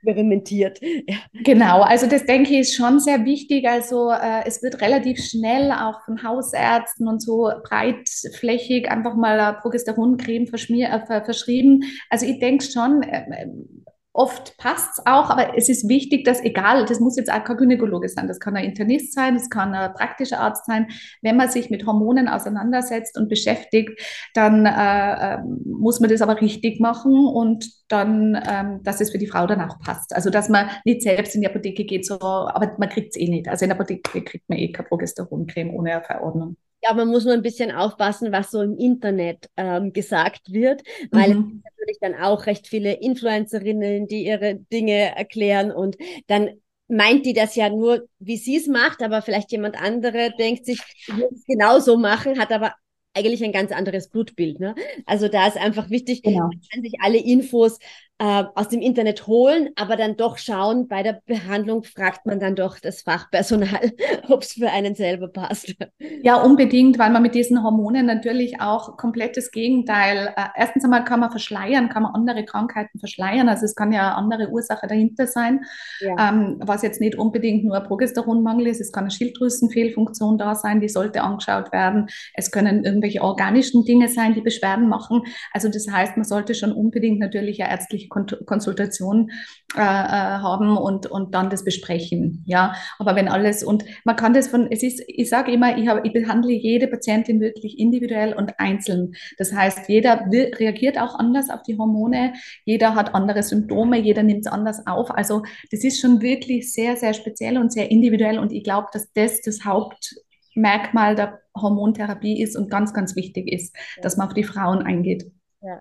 experimentiert. 0.02 0.80
Ja. 0.82 1.16
Genau, 1.44 1.82
also 1.82 2.06
das 2.06 2.24
denke 2.24 2.52
ich 2.52 2.60
ist 2.60 2.74
schon 2.74 3.00
sehr 3.00 3.24
wichtig. 3.24 3.68
Also 3.68 4.10
äh, 4.10 4.46
es 4.46 4.62
wird 4.62 4.80
relativ 4.80 5.22
schnell 5.22 5.70
auch 5.72 6.02
von 6.04 6.22
Hausärzten 6.22 7.08
und 7.08 7.20
so 7.20 7.50
breitflächig 7.62 8.90
einfach 8.90 9.14
mal 9.14 9.38
eine 9.38 9.58
Progesteroncreme 9.58 10.46
äh, 10.46 11.24
verschrieben. 11.24 11.84
Also 12.08 12.26
ich 12.26 12.38
denke 12.38 12.64
schon, 12.64 13.01
ähm, 13.02 13.84
oft 14.14 14.56
passt 14.58 14.98
es 14.98 15.06
auch, 15.06 15.30
aber 15.30 15.56
es 15.56 15.68
ist 15.68 15.88
wichtig, 15.88 16.24
dass 16.24 16.42
egal, 16.42 16.84
das 16.84 17.00
muss 17.00 17.16
jetzt 17.16 17.32
auch 17.32 17.44
kein 17.44 17.56
Gynäkologe 17.56 18.08
sein, 18.08 18.28
das 18.28 18.40
kann 18.40 18.56
ein 18.56 18.64
Internist 18.64 19.14
sein, 19.14 19.34
das 19.34 19.48
kann 19.48 19.74
ein 19.74 19.94
praktischer 19.94 20.40
Arzt 20.40 20.66
sein, 20.66 20.88
wenn 21.22 21.36
man 21.36 21.48
sich 21.48 21.70
mit 21.70 21.86
Hormonen 21.86 22.28
auseinandersetzt 22.28 23.16
und 23.16 23.28
beschäftigt, 23.28 23.98
dann 24.34 24.66
äh, 24.66 25.34
ähm, 25.34 25.62
muss 25.64 26.00
man 26.00 26.10
das 26.10 26.20
aber 26.20 26.40
richtig 26.40 26.78
machen 26.78 27.26
und 27.26 27.70
dann, 27.88 28.38
ähm, 28.46 28.82
dass 28.82 29.00
es 29.00 29.10
für 29.10 29.18
die 29.18 29.26
Frau 29.26 29.46
dann 29.46 29.62
auch 29.62 29.78
passt. 29.78 30.14
Also, 30.14 30.28
dass 30.28 30.48
man 30.48 30.68
nicht 30.84 31.02
selbst 31.02 31.34
in 31.34 31.40
die 31.40 31.48
Apotheke 31.48 31.84
geht, 31.84 32.06
so, 32.06 32.18
aber 32.20 32.74
man 32.78 32.88
kriegt 32.90 33.16
es 33.16 33.20
eh 33.20 33.28
nicht. 33.28 33.48
Also 33.48 33.64
in 33.64 33.70
der 33.70 33.76
Apotheke 33.76 34.22
kriegt 34.22 34.48
man 34.48 34.58
eh 34.58 34.72
keine 34.72 34.88
Progesteroncreme 34.88 35.70
ohne 35.70 36.02
Verordnung. 36.02 36.56
Ja, 36.82 36.94
man 36.94 37.08
muss 37.08 37.24
nur 37.24 37.34
ein 37.34 37.42
bisschen 37.42 37.70
aufpassen, 37.70 38.32
was 38.32 38.50
so 38.50 38.60
im 38.60 38.76
Internet 38.76 39.48
ähm, 39.56 39.92
gesagt 39.92 40.52
wird, 40.52 40.82
weil 41.10 41.34
mhm. 41.34 41.62
es 41.64 41.72
natürlich 41.72 41.98
dann 42.00 42.14
auch 42.14 42.46
recht 42.46 42.66
viele 42.66 42.94
Influencerinnen, 42.94 44.08
die 44.08 44.26
ihre 44.26 44.56
Dinge 44.56 45.16
erklären 45.16 45.70
und 45.70 45.96
dann 46.26 46.50
meint 46.88 47.24
die 47.24 47.32
das 47.32 47.56
ja 47.56 47.70
nur, 47.70 48.06
wie 48.18 48.36
sie 48.36 48.56
es 48.56 48.66
macht, 48.66 49.02
aber 49.02 49.22
vielleicht 49.22 49.50
jemand 49.50 49.80
andere 49.80 50.32
denkt 50.38 50.66
sich, 50.66 50.80
ich 50.96 51.16
will 51.16 51.28
es 51.32 51.44
genauso 51.46 51.96
machen, 51.96 52.38
hat 52.38 52.52
aber 52.52 52.74
eigentlich 53.14 53.42
ein 53.42 53.52
ganz 53.52 53.72
anderes 53.72 54.08
Blutbild. 54.08 54.60
Ne? 54.60 54.74
Also 55.06 55.28
da 55.28 55.46
ist 55.46 55.56
einfach 55.56 55.90
wichtig, 55.90 56.22
genau. 56.22 56.48
man 56.48 56.60
kann 56.72 56.82
sich 56.82 56.94
alle 57.00 57.18
Infos 57.18 57.78
äh, 58.22 58.44
aus 58.54 58.68
dem 58.68 58.80
Internet 58.80 59.26
holen, 59.26 59.70
aber 59.74 59.96
dann 59.96 60.16
doch 60.16 60.38
schauen, 60.38 60.86
bei 60.86 61.02
der 61.02 61.20
Behandlung 61.26 61.82
fragt 61.82 62.24
man 62.24 62.38
dann 62.38 62.54
doch 62.54 62.78
das 62.78 63.02
Fachpersonal, 63.02 63.90
ob 64.28 64.42
es 64.42 64.52
für 64.52 64.70
einen 64.70 64.94
selber 64.94 65.26
passt. 65.26 65.74
Ja, 66.22 66.40
unbedingt, 66.40 67.00
weil 67.00 67.10
man 67.10 67.22
mit 67.22 67.34
diesen 67.34 67.64
Hormonen 67.64 68.06
natürlich 68.06 68.60
auch 68.60 68.96
komplettes 68.96 69.50
Gegenteil. 69.50 70.32
Äh, 70.36 70.44
erstens 70.56 70.84
einmal 70.84 71.04
kann 71.04 71.18
man 71.18 71.32
verschleiern, 71.32 71.88
kann 71.88 72.04
man 72.04 72.14
andere 72.14 72.44
Krankheiten 72.44 73.00
verschleiern. 73.00 73.48
Also 73.48 73.64
es 73.64 73.74
kann 73.74 73.90
ja 73.92 74.02
eine 74.02 74.14
andere 74.14 74.50
Ursache 74.50 74.86
dahinter 74.86 75.26
sein, 75.26 75.64
ja. 75.98 76.28
ähm, 76.28 76.60
was 76.64 76.82
jetzt 76.82 77.00
nicht 77.00 77.16
unbedingt 77.16 77.64
nur 77.64 77.80
Progesteronmangel 77.80 78.68
ist. 78.68 78.80
Es 78.80 78.92
kann 78.92 79.02
eine 79.02 79.10
Schilddrüsenfehlfunktion 79.10 80.38
da 80.38 80.54
sein, 80.54 80.80
die 80.80 80.88
sollte 80.88 81.22
angeschaut 81.22 81.72
werden. 81.72 82.06
Es 82.34 82.52
können 82.52 82.84
irgendwelche 82.84 83.20
organischen 83.22 83.84
Dinge 83.84 84.06
sein, 84.08 84.34
die 84.34 84.42
Beschwerden 84.42 84.88
machen. 84.88 85.22
Also 85.52 85.68
das 85.68 85.88
heißt, 85.90 86.16
man 86.16 86.24
sollte 86.24 86.54
schon 86.54 86.70
unbedingt 86.70 87.18
natürlich 87.18 87.60
eine 87.60 87.72
ärztliche 87.72 88.11
Konsultation 88.46 89.30
äh, 89.74 89.80
äh, 89.80 89.82
haben 89.82 90.76
und, 90.76 91.06
und 91.06 91.34
dann 91.34 91.50
das 91.50 91.64
besprechen. 91.64 92.44
Ja, 92.46 92.74
aber 92.98 93.16
wenn 93.16 93.28
alles 93.28 93.64
und 93.64 93.84
man 94.04 94.16
kann 94.16 94.34
das 94.34 94.48
von, 94.48 94.70
es 94.70 94.82
ist, 94.82 95.02
ich 95.06 95.28
sage 95.28 95.52
immer, 95.52 95.78
ich, 95.78 95.88
habe, 95.88 96.02
ich 96.04 96.12
behandle 96.12 96.52
jede 96.52 96.88
Patientin 96.88 97.40
wirklich 97.40 97.78
individuell 97.78 98.34
und 98.34 98.58
einzeln. 98.58 99.14
Das 99.38 99.52
heißt, 99.52 99.88
jeder 99.88 100.26
reagiert 100.30 100.98
auch 100.98 101.18
anders 101.18 101.50
auf 101.50 101.62
die 101.62 101.78
Hormone, 101.78 102.34
jeder 102.64 102.94
hat 102.94 103.14
andere 103.14 103.42
Symptome, 103.42 103.98
jeder 103.98 104.22
nimmt 104.22 104.46
es 104.46 104.52
anders 104.52 104.86
auf. 104.86 105.10
Also 105.10 105.42
das 105.70 105.84
ist 105.84 106.00
schon 106.00 106.20
wirklich 106.20 106.72
sehr, 106.72 106.96
sehr 106.96 107.14
speziell 107.14 107.58
und 107.58 107.72
sehr 107.72 107.90
individuell 107.90 108.38
und 108.38 108.52
ich 108.52 108.64
glaube, 108.64 108.88
dass 108.92 109.12
das 109.12 109.40
das 109.40 109.64
Hauptmerkmal 109.64 111.14
der 111.14 111.40
Hormontherapie 111.56 112.42
ist 112.42 112.56
und 112.56 112.70
ganz, 112.70 112.94
ganz 112.94 113.16
wichtig 113.16 113.50
ist, 113.50 113.76
dass 114.02 114.16
man 114.16 114.28
auf 114.28 114.34
die 114.34 114.44
Frauen 114.44 114.82
eingeht. 114.82 115.30
Ja. 115.60 115.80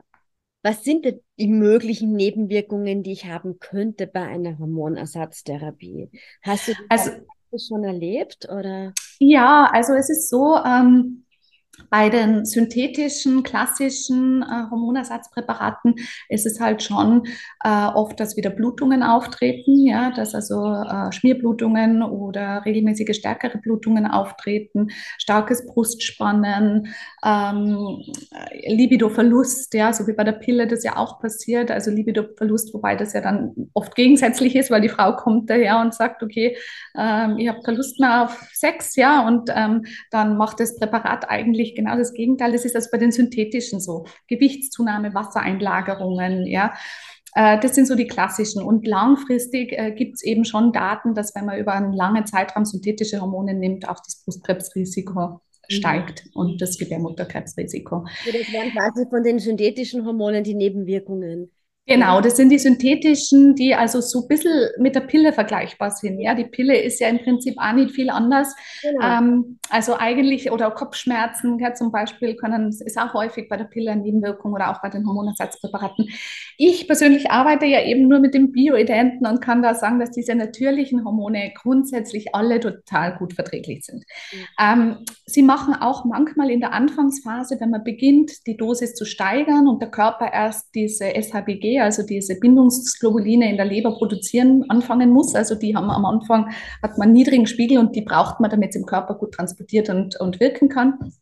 Was 0.63 0.83
sind 0.83 1.05
denn 1.05 1.21
die 1.39 1.47
möglichen 1.47 2.13
Nebenwirkungen, 2.13 3.01
die 3.03 3.13
ich 3.13 3.25
haben 3.25 3.59
könnte 3.59 4.05
bei 4.05 4.21
einer 4.21 4.59
Hormonersatztherapie? 4.59 6.11
Hast 6.43 6.67
du 6.67 6.73
das 6.89 7.07
also, 7.07 7.67
schon 7.67 7.83
erlebt 7.83 8.47
oder? 8.49 8.93
Ja, 9.19 9.69
also 9.73 9.93
es 9.93 10.09
ist 10.09 10.29
so, 10.29 10.55
ähm, 10.57 11.25
bei 11.89 12.09
den 12.09 12.45
synthetischen, 12.45 13.43
klassischen 13.43 14.43
äh, 14.43 14.69
Hormonersatzpräparaten 14.69 15.95
ist 16.29 16.45
es 16.45 16.59
halt 16.59 16.83
schon 16.83 17.23
äh, 17.63 17.87
oft, 17.87 18.19
dass 18.19 18.37
wieder 18.37 18.49
Blutungen 18.49 19.03
auftreten, 19.03 19.85
ja, 19.85 20.11
dass 20.11 20.35
also 20.35 20.65
äh, 20.65 21.11
Schmierblutungen 21.11 22.03
oder 22.03 22.63
regelmäßige 22.65 23.15
stärkere 23.15 23.57
Blutungen 23.57 24.05
auftreten, 24.05 24.87
starkes 25.17 25.65
Brustspannen, 25.65 26.93
ähm, 27.25 28.01
Libidoverlust, 28.67 29.73
ja, 29.73 29.93
so 29.93 30.07
wie 30.07 30.13
bei 30.13 30.23
der 30.23 30.33
Pille 30.33 30.67
das 30.67 30.83
ja 30.83 30.97
auch 30.97 31.19
passiert, 31.19 31.71
also 31.71 31.91
Libidoverlust, 31.91 32.73
wobei 32.73 32.95
das 32.95 33.13
ja 33.13 33.21
dann 33.21 33.53
oft 33.73 33.95
gegensätzlich 33.95 34.55
ist, 34.55 34.71
weil 34.71 34.81
die 34.81 34.89
Frau 34.89 35.15
kommt 35.15 35.49
daher 35.49 35.79
und 35.79 35.93
sagt, 35.93 36.23
okay, 36.23 36.57
ähm, 36.97 37.37
ich 37.37 37.47
habe 37.47 37.61
keine 37.61 37.77
Lust 37.77 37.99
mehr 37.99 38.23
auf 38.23 38.49
Sex, 38.53 38.95
ja, 38.95 39.25
und 39.27 39.49
ähm, 39.53 39.83
dann 40.09 40.37
macht 40.37 40.59
das 40.59 40.77
Präparat 40.77 41.29
eigentlich 41.29 41.60
eigentlich 41.61 41.75
genau 41.75 41.97
das 41.97 42.13
Gegenteil. 42.13 42.51
Das 42.51 42.65
ist 42.65 42.75
also 42.75 42.89
bei 42.91 42.97
den 42.97 43.11
synthetischen 43.11 43.79
so. 43.79 44.05
Gewichtszunahme, 44.27 45.13
Wassereinlagerungen, 45.13 46.45
ja. 46.47 46.73
Äh, 47.33 47.59
das 47.59 47.75
sind 47.75 47.87
so 47.87 47.95
die 47.95 48.07
klassischen. 48.07 48.61
Und 48.61 48.87
langfristig 48.87 49.73
äh, 49.73 49.91
gibt 49.91 50.15
es 50.15 50.23
eben 50.23 50.45
schon 50.45 50.73
Daten, 50.73 51.13
dass 51.13 51.35
wenn 51.35 51.45
man 51.45 51.59
über 51.59 51.73
einen 51.73 51.93
langen 51.93 52.25
Zeitraum 52.25 52.65
synthetische 52.65 53.21
Hormone 53.21 53.53
nimmt, 53.53 53.87
auch 53.87 53.99
das 54.03 54.23
Brustkrebsrisiko 54.25 55.41
steigt 55.69 56.25
und 56.33 56.61
das 56.61 56.77
Gebärmutterkrebsrisiko. 56.77 58.05
Das 58.25 58.33
wären 58.33 58.71
quasi 58.71 59.05
von 59.09 59.23
den 59.23 59.39
synthetischen 59.39 60.05
Hormonen 60.05 60.43
die 60.43 60.55
Nebenwirkungen. 60.55 61.49
Genau, 61.87 62.21
das 62.21 62.37
sind 62.37 62.49
die 62.49 62.59
synthetischen, 62.59 63.55
die 63.55 63.73
also 63.73 64.01
so 64.01 64.21
ein 64.21 64.27
bisschen 64.27 64.69
mit 64.77 64.93
der 64.93 65.01
Pille 65.01 65.33
vergleichbar 65.33 65.89
sind. 65.89 66.19
Ja, 66.19 66.35
die 66.35 66.45
Pille 66.45 66.79
ist 66.79 66.99
ja 66.99 67.07
im 67.07 67.17
Prinzip 67.17 67.55
auch 67.57 67.73
nicht 67.73 67.95
viel 67.95 68.11
anders. 68.11 68.55
Genau. 68.83 69.03
Ähm, 69.03 69.59
also 69.69 69.95
eigentlich, 69.97 70.51
oder 70.51 70.69
Kopfschmerzen 70.69 71.57
ja, 71.57 71.73
zum 71.73 71.91
Beispiel 71.91 72.35
können, 72.35 72.69
ist 72.69 72.99
auch 72.99 73.15
häufig 73.15 73.49
bei 73.49 73.57
der 73.57 73.65
Pille 73.65 73.91
eine 73.91 74.03
Nebenwirkung 74.03 74.53
oder 74.53 74.69
auch 74.69 74.81
bei 74.81 74.89
den 74.89 75.07
Hormonersatzpräparaten. 75.07 76.07
Ich 76.55 76.85
persönlich 76.85 77.31
arbeite 77.31 77.65
ja 77.65 77.83
eben 77.83 78.07
nur 78.07 78.19
mit 78.19 78.35
dem 78.35 78.51
Bioidenten 78.51 79.25
und 79.25 79.41
kann 79.41 79.63
da 79.63 79.73
sagen, 79.73 79.99
dass 79.99 80.11
diese 80.11 80.35
natürlichen 80.35 81.03
Hormone 81.03 81.51
grundsätzlich 81.55 82.35
alle 82.35 82.59
total 82.59 83.17
gut 83.17 83.33
verträglich 83.33 83.85
sind. 83.85 84.05
Mhm. 84.31 84.37
Ähm, 84.61 84.97
sie 85.25 85.41
machen 85.41 85.73
auch 85.73 86.05
manchmal 86.05 86.51
in 86.51 86.59
der 86.59 86.73
Anfangsphase, 86.73 87.59
wenn 87.59 87.71
man 87.71 87.83
beginnt, 87.83 88.45
die 88.45 88.55
Dosis 88.55 88.93
zu 88.93 89.05
steigern 89.05 89.67
und 89.67 89.81
der 89.81 89.89
Körper 89.89 90.31
erst 90.31 90.75
diese 90.75 91.05
SHBG 91.05 91.70
also 91.79 92.03
diese 92.03 92.39
Bindungsglobuline 92.39 93.49
in 93.49 93.57
der 93.57 93.65
Leber 93.65 93.91
produzieren 93.95 94.65
anfangen 94.69 95.11
muss. 95.11 95.35
Also 95.35 95.55
die 95.55 95.75
haben 95.75 95.89
am 95.89 96.05
Anfang, 96.05 96.51
hat 96.81 96.97
man 96.97 97.11
niedrigen 97.11 97.47
Spiegel 97.47 97.77
und 97.77 97.95
die 97.95 98.01
braucht 98.01 98.39
man, 98.39 98.49
damit 98.49 98.71
es 98.71 98.75
im 98.75 98.85
Körper 98.85 99.15
gut 99.15 99.33
transportiert 99.33 99.89
und, 99.89 100.19
und 100.19 100.39
wirken 100.39 100.69
kann. 100.69 101.13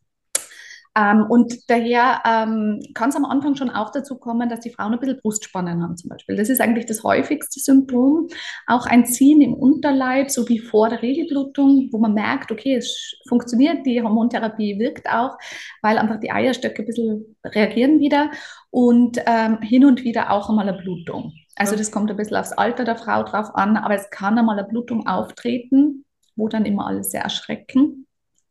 Ähm, 0.99 1.25
und 1.29 1.69
daher 1.69 2.21
ähm, 2.25 2.81
kann 2.93 3.09
es 3.09 3.15
am 3.15 3.23
Anfang 3.23 3.55
schon 3.55 3.69
auch 3.69 3.91
dazu 3.91 4.17
kommen, 4.17 4.49
dass 4.49 4.59
die 4.59 4.71
Frauen 4.71 4.93
ein 4.93 4.99
bisschen 4.99 5.19
Brustspannen 5.21 5.81
haben 5.81 5.95
zum 5.95 6.09
Beispiel. 6.09 6.35
Das 6.35 6.49
ist 6.49 6.59
eigentlich 6.59 6.87
das 6.87 7.03
häufigste 7.03 7.59
Symptom. 7.59 8.27
Auch 8.67 8.85
ein 8.85 9.05
Ziehen 9.05 9.41
im 9.41 9.53
Unterleib, 9.53 10.29
so 10.29 10.49
wie 10.49 10.59
vor 10.59 10.89
der 10.89 11.01
Regelblutung, 11.01 11.89
wo 11.91 11.99
man 11.99 12.13
merkt, 12.13 12.51
okay, 12.51 12.75
es 12.75 13.15
funktioniert, 13.27 13.85
die 13.85 14.01
Hormontherapie 14.01 14.77
wirkt 14.79 15.07
auch, 15.09 15.37
weil 15.81 15.97
einfach 15.97 16.19
die 16.19 16.31
Eierstöcke 16.31 16.81
ein 16.81 16.85
bisschen 16.85 17.37
reagieren 17.45 17.99
wieder 17.99 18.31
und 18.69 19.19
ähm, 19.25 19.61
hin 19.61 19.85
und 19.85 20.03
wieder 20.03 20.31
auch 20.31 20.49
einmal 20.49 20.67
eine 20.67 20.77
Blutung. 20.77 21.33
Also 21.55 21.75
das 21.75 21.91
kommt 21.91 22.09
ein 22.09 22.17
bisschen 22.17 22.37
aufs 22.37 22.51
Alter 22.51 22.83
der 22.83 22.95
Frau 22.97 23.23
drauf 23.23 23.55
an, 23.55 23.77
aber 23.77 23.95
es 23.95 24.09
kann 24.09 24.37
einmal 24.37 24.57
eine 24.57 24.67
Blutung 24.67 25.07
auftreten, 25.07 26.05
wo 26.35 26.47
dann 26.47 26.65
immer 26.65 26.87
alles 26.87 27.11
sehr 27.11 27.21
erschrecken 27.21 28.07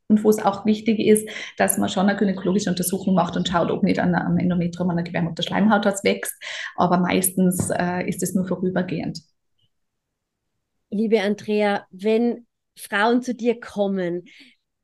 und 0.08 0.24
wo 0.24 0.30
es 0.30 0.42
auch 0.44 0.64
wichtig 0.66 0.98
ist, 0.98 1.28
dass 1.56 1.78
man 1.78 1.88
schon 1.88 2.08
eine 2.08 2.18
gynäkologische 2.18 2.70
Untersuchung 2.70 3.14
macht 3.14 3.36
und 3.36 3.46
schaut, 3.46 3.70
ob 3.70 3.82
nicht 3.82 4.00
an 4.00 4.14
einem 4.14 4.38
Endometrium, 4.38 4.90
an 4.90 4.96
der 4.96 5.04
Gebärmutterschleimhaut 5.04 5.84
was 5.84 6.02
wächst. 6.02 6.34
Aber 6.76 6.98
meistens 6.98 7.70
äh, 7.70 8.08
ist 8.08 8.22
es 8.22 8.34
nur 8.34 8.46
vorübergehend. 8.46 9.20
Liebe 10.90 11.20
Andrea, 11.20 11.86
wenn 11.90 12.46
Frauen 12.74 13.22
zu 13.22 13.34
dir 13.34 13.60
kommen, 13.60 14.24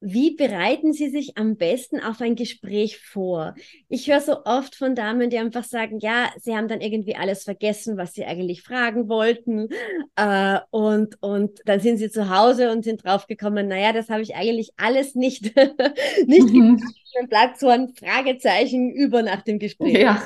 wie 0.06 0.36
bereiten 0.36 0.92
Sie 0.92 1.08
sich 1.08 1.38
am 1.38 1.56
besten 1.56 1.98
auf 1.98 2.20
ein 2.20 2.36
Gespräch 2.36 2.98
vor? 2.98 3.54
Ich 3.88 4.10
höre 4.10 4.20
so 4.20 4.44
oft 4.44 4.74
von 4.74 4.94
Damen, 4.94 5.30
die 5.30 5.38
einfach 5.38 5.64
sagen, 5.64 5.98
ja, 5.98 6.28
sie 6.38 6.54
haben 6.54 6.68
dann 6.68 6.82
irgendwie 6.82 7.16
alles 7.16 7.44
vergessen, 7.44 7.96
was 7.96 8.12
sie 8.12 8.26
eigentlich 8.26 8.62
fragen 8.62 9.08
wollten. 9.08 9.68
Äh, 10.16 10.58
und, 10.70 11.20
und 11.22 11.60
dann 11.64 11.80
sind 11.80 11.96
sie 11.96 12.10
zu 12.10 12.28
Hause 12.28 12.70
und 12.70 12.84
sind 12.84 13.02
draufgekommen, 13.04 13.66
naja, 13.66 13.92
das 13.92 14.10
habe 14.10 14.20
ich 14.20 14.34
eigentlich 14.34 14.72
alles 14.76 15.14
nicht, 15.14 15.56
nicht 16.26 16.52
mhm. 16.52 16.82
Dann 17.14 17.28
bleibt 17.28 17.58
so 17.58 17.68
ein 17.68 17.94
Fragezeichen 17.94 18.90
über 18.90 19.22
nach 19.22 19.42
dem 19.42 19.58
Gespräch. 19.58 19.98
Ja. 19.98 20.22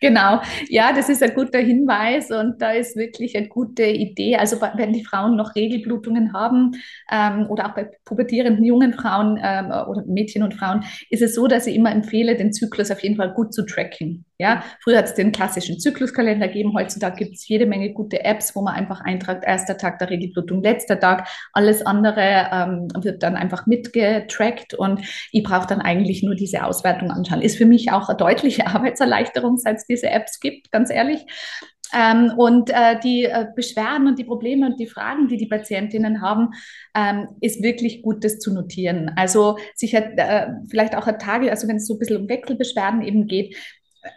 Genau, 0.00 0.40
ja, 0.68 0.92
das 0.92 1.08
ist 1.08 1.22
ein 1.22 1.34
guter 1.34 1.58
Hinweis 1.58 2.30
und 2.30 2.60
da 2.60 2.72
ist 2.72 2.96
wirklich 2.96 3.36
eine 3.36 3.48
gute 3.48 3.84
Idee. 3.84 4.36
Also 4.36 4.60
wenn 4.60 4.92
die 4.92 5.04
Frauen 5.04 5.36
noch 5.36 5.54
Regelblutungen 5.54 6.32
haben 6.32 6.72
ähm, 7.10 7.46
oder 7.48 7.66
auch 7.66 7.74
bei 7.74 7.90
pubertierenden 8.04 8.64
jungen 8.64 8.92
Frauen 8.94 9.38
ähm, 9.42 9.66
oder 9.66 10.04
Mädchen 10.06 10.42
und 10.42 10.54
Frauen, 10.54 10.84
ist 11.10 11.22
es 11.22 11.34
so, 11.34 11.46
dass 11.46 11.66
ich 11.66 11.76
immer 11.76 11.92
empfehle, 11.92 12.36
den 12.36 12.52
Zyklus 12.52 12.90
auf 12.90 13.02
jeden 13.02 13.16
Fall 13.16 13.32
gut 13.34 13.52
zu 13.54 13.64
tracken. 13.66 14.24
Ja, 14.40 14.62
früher 14.80 14.98
hat 14.98 15.06
es 15.06 15.14
den 15.14 15.32
klassischen 15.32 15.80
Zykluskalender 15.80 16.46
gegeben, 16.46 16.72
heutzutage 16.72 17.24
gibt 17.24 17.34
es 17.34 17.48
jede 17.48 17.66
Menge 17.66 17.92
gute 17.92 18.24
Apps, 18.24 18.54
wo 18.54 18.62
man 18.62 18.74
einfach 18.74 19.00
eintragt, 19.00 19.42
erster 19.44 19.76
Tag 19.76 19.98
der 19.98 20.10
Regelblutung, 20.10 20.62
letzter 20.62 21.00
Tag, 21.00 21.26
alles 21.52 21.84
andere 21.84 22.48
ähm, 22.52 22.88
wird 23.02 23.24
dann 23.24 23.34
einfach 23.34 23.66
mitgetrackt 23.66 24.74
und 24.74 25.00
ich 25.32 25.42
brauche 25.42 25.66
dann 25.66 25.80
eigentlich 25.80 26.22
nur 26.22 26.36
diese 26.36 26.62
Auswertung 26.62 27.10
anschauen. 27.10 27.42
Ist 27.42 27.58
für 27.58 27.66
mich 27.66 27.90
auch 27.90 28.08
eine 28.08 28.16
deutliche 28.16 28.66
Arbeitserleichterung, 28.68 29.56
seit 29.56 29.78
es 29.78 29.86
diese 29.86 30.08
Apps 30.08 30.38
gibt, 30.38 30.70
ganz 30.70 30.90
ehrlich. 30.90 31.26
Ähm, 31.92 32.32
und 32.36 32.70
äh, 32.70 33.00
die 33.00 33.24
äh, 33.24 33.46
Beschwerden 33.56 34.08
und 34.08 34.18
die 34.18 34.24
Probleme 34.24 34.66
und 34.66 34.78
die 34.78 34.86
Fragen, 34.86 35.28
die 35.28 35.38
die 35.38 35.46
Patientinnen 35.46 36.20
haben, 36.20 36.50
ähm, 36.94 37.28
ist 37.40 37.62
wirklich 37.62 38.02
gut, 38.02 38.24
das 38.24 38.38
zu 38.38 38.52
notieren. 38.52 39.10
Also 39.16 39.58
sicher 39.74 40.02
äh, 40.18 40.48
vielleicht 40.70 40.94
auch 40.94 41.08
Tage, 41.18 41.50
also 41.50 41.66
wenn 41.66 41.76
es 41.76 41.86
so 41.86 41.94
ein 41.94 41.98
bisschen 41.98 42.18
um 42.18 42.28
Wechselbeschwerden 42.28 43.02
eben 43.02 43.26
geht, 43.26 43.56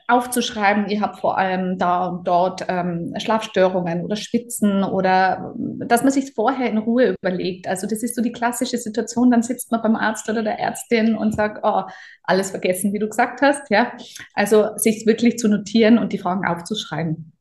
aufzuschreiben, 0.07 0.87
ihr 0.89 1.01
habt 1.01 1.19
vor 1.19 1.37
allem 1.37 1.77
da 1.77 2.07
und 2.07 2.27
dort 2.27 2.65
ähm, 2.67 3.13
Schlafstörungen 3.17 4.03
oder 4.03 4.15
Schwitzen 4.15 4.83
oder 4.83 5.53
dass 5.57 6.03
man 6.03 6.11
sich 6.11 6.33
vorher 6.33 6.69
in 6.69 6.77
Ruhe 6.77 7.15
überlegt. 7.21 7.67
Also 7.67 7.87
das 7.87 8.03
ist 8.03 8.15
so 8.15 8.21
die 8.21 8.31
klassische 8.31 8.77
Situation, 8.77 9.31
dann 9.31 9.43
sitzt 9.43 9.71
man 9.71 9.81
beim 9.81 9.95
Arzt 9.95 10.29
oder 10.29 10.43
der 10.43 10.59
Ärztin 10.59 11.15
und 11.15 11.33
sagt, 11.33 11.59
oh, 11.63 11.83
alles 12.23 12.51
vergessen, 12.51 12.93
wie 12.93 12.99
du 12.99 13.09
gesagt 13.09 13.41
hast. 13.41 13.69
Ja? 13.69 13.93
Also 14.33 14.77
sich 14.77 15.05
wirklich 15.05 15.37
zu 15.37 15.47
notieren 15.47 15.97
und 15.97 16.13
die 16.13 16.19
Fragen 16.19 16.45
aufzuschreiben. 16.45 17.33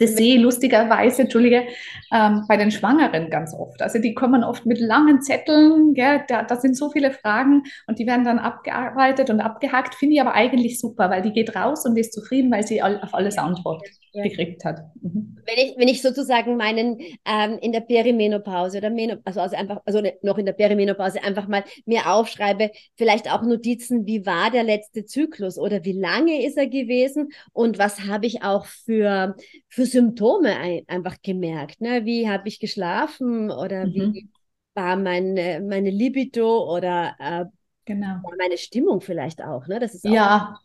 Das 0.00 0.16
sehe 0.16 0.36
ich 0.36 0.40
lustigerweise, 0.42 1.22
Entschuldige, 1.22 1.64
ähm, 2.10 2.44
bei 2.48 2.56
den 2.56 2.70
Schwangeren 2.70 3.30
ganz 3.30 3.54
oft. 3.54 3.82
Also 3.82 3.98
die 3.98 4.14
kommen 4.14 4.42
oft 4.42 4.64
mit 4.64 4.80
langen 4.80 5.20
Zetteln, 5.20 5.92
gell, 5.94 6.24
da, 6.26 6.42
da 6.42 6.56
sind 6.56 6.76
so 6.76 6.90
viele 6.90 7.12
Fragen 7.12 7.64
und 7.86 7.98
die 7.98 8.06
werden 8.06 8.24
dann 8.24 8.38
abgearbeitet 8.38 9.28
und 9.28 9.40
abgehakt. 9.40 9.94
Finde 9.94 10.14
ich 10.14 10.20
aber 10.20 10.32
eigentlich 10.32 10.80
super, 10.80 11.10
weil 11.10 11.22
die 11.22 11.32
geht 11.32 11.54
raus 11.54 11.84
und 11.84 11.98
ist 11.98 12.14
zufrieden, 12.14 12.50
weil 12.50 12.66
sie 12.66 12.80
all, 12.80 13.00
auf 13.02 13.14
alles 13.14 13.36
Antwort 13.36 13.82
ja. 14.12 14.22
gekriegt 14.24 14.64
hat. 14.64 14.82
Mhm. 15.00 15.38
Wenn, 15.44 15.58
ich, 15.58 15.76
wenn 15.76 15.88
ich 15.88 16.02
sozusagen 16.02 16.56
meinen 16.56 17.00
ähm, 17.24 17.58
in 17.60 17.72
der 17.72 17.80
Perimenopause 17.80 18.78
oder 18.78 18.90
Menop 18.90 19.20
also, 19.24 19.40
also 19.40 19.56
einfach, 19.56 19.80
also 19.84 20.00
ne, 20.00 20.14
noch 20.22 20.38
in 20.38 20.46
der 20.46 20.52
Perimenopause 20.52 21.22
einfach 21.22 21.48
mal 21.48 21.64
mir 21.86 22.12
aufschreibe, 22.12 22.70
vielleicht 22.96 23.32
auch 23.32 23.42
Notizen, 23.42 24.06
wie 24.06 24.26
war 24.26 24.50
der 24.50 24.62
letzte 24.62 25.04
Zyklus 25.04 25.58
oder 25.58 25.84
wie 25.84 25.92
lange 25.92 26.44
ist 26.44 26.56
er 26.56 26.66
gewesen 26.66 27.32
und 27.52 27.78
was 27.78 28.00
habe 28.06 28.26
ich 28.26 28.42
auch 28.42 28.66
für, 28.66 29.36
für 29.68 29.86
Symptome 29.86 30.56
ein, 30.56 30.82
einfach 30.86 31.16
gemerkt. 31.22 31.80
Ne? 31.80 32.04
Wie 32.04 32.28
habe 32.28 32.48
ich 32.48 32.60
geschlafen 32.60 33.50
oder 33.50 33.86
mhm. 33.86 34.14
wie 34.14 34.28
war 34.74 34.96
meine, 34.96 35.60
meine 35.60 35.90
Libido 35.90 36.72
oder 36.74 37.14
äh, 37.18 37.44
genau. 37.84 38.20
meine 38.38 38.56
Stimmung 38.56 39.00
vielleicht 39.00 39.42
auch. 39.42 39.66
Ne? 39.66 39.78
Das 39.78 39.94
ist 39.94 40.06
auch 40.06 40.10
ja. 40.10 40.58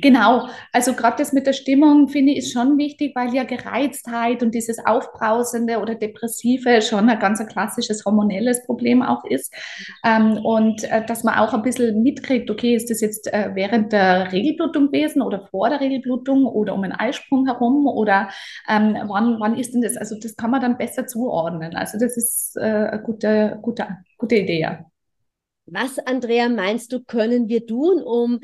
Genau, 0.00 0.48
also 0.72 0.92
gerade 0.94 1.18
das 1.18 1.32
mit 1.32 1.46
der 1.46 1.52
Stimmung 1.52 2.08
finde 2.08 2.32
ich 2.32 2.38
ist 2.38 2.52
schon 2.52 2.78
wichtig, 2.78 3.12
weil 3.14 3.32
ja 3.34 3.44
Gereiztheit 3.44 4.42
und 4.42 4.54
dieses 4.54 4.84
Aufbrausende 4.84 5.78
oder 5.78 5.94
Depressive 5.94 6.82
schon 6.82 7.08
ein 7.08 7.18
ganz 7.18 7.40
ein 7.40 7.46
klassisches 7.46 8.04
hormonelles 8.04 8.64
Problem 8.66 9.02
auch 9.02 9.24
ist. 9.24 9.54
Ähm, 10.04 10.38
und 10.44 10.84
äh, 10.84 11.04
dass 11.06 11.24
man 11.24 11.38
auch 11.38 11.54
ein 11.54 11.62
bisschen 11.62 12.02
mitkriegt, 12.02 12.50
okay, 12.50 12.74
ist 12.74 12.90
das 12.90 13.00
jetzt 13.00 13.32
äh, 13.32 13.50
während 13.54 13.92
der 13.92 14.32
Regelblutung 14.32 14.86
gewesen 14.86 15.22
oder 15.22 15.46
vor 15.50 15.68
der 15.68 15.80
Regelblutung 15.80 16.46
oder 16.46 16.74
um 16.74 16.82
einen 16.82 16.92
Eisprung 16.92 17.46
herum 17.46 17.86
oder 17.86 18.30
ähm, 18.68 18.96
wann, 19.06 19.38
wann 19.38 19.56
ist 19.56 19.74
denn 19.74 19.82
das? 19.82 19.96
Also 19.96 20.16
das 20.20 20.36
kann 20.36 20.50
man 20.50 20.60
dann 20.60 20.76
besser 20.76 21.06
zuordnen. 21.06 21.76
Also 21.76 21.98
das 21.98 22.16
ist 22.16 22.56
äh, 22.56 22.62
eine 22.62 23.02
gute, 23.02 23.58
gute, 23.62 23.86
gute 24.18 24.36
Idee. 24.36 24.78
Was, 25.66 25.98
Andrea, 26.00 26.48
meinst 26.48 26.92
du, 26.92 27.04
können 27.04 27.48
wir 27.48 27.64
tun, 27.66 28.02
um 28.02 28.40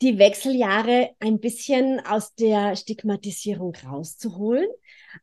die 0.00 0.18
Wechseljahre 0.18 1.10
ein 1.20 1.40
bisschen 1.40 2.00
aus 2.00 2.34
der 2.34 2.76
Stigmatisierung 2.76 3.74
rauszuholen. 3.84 4.68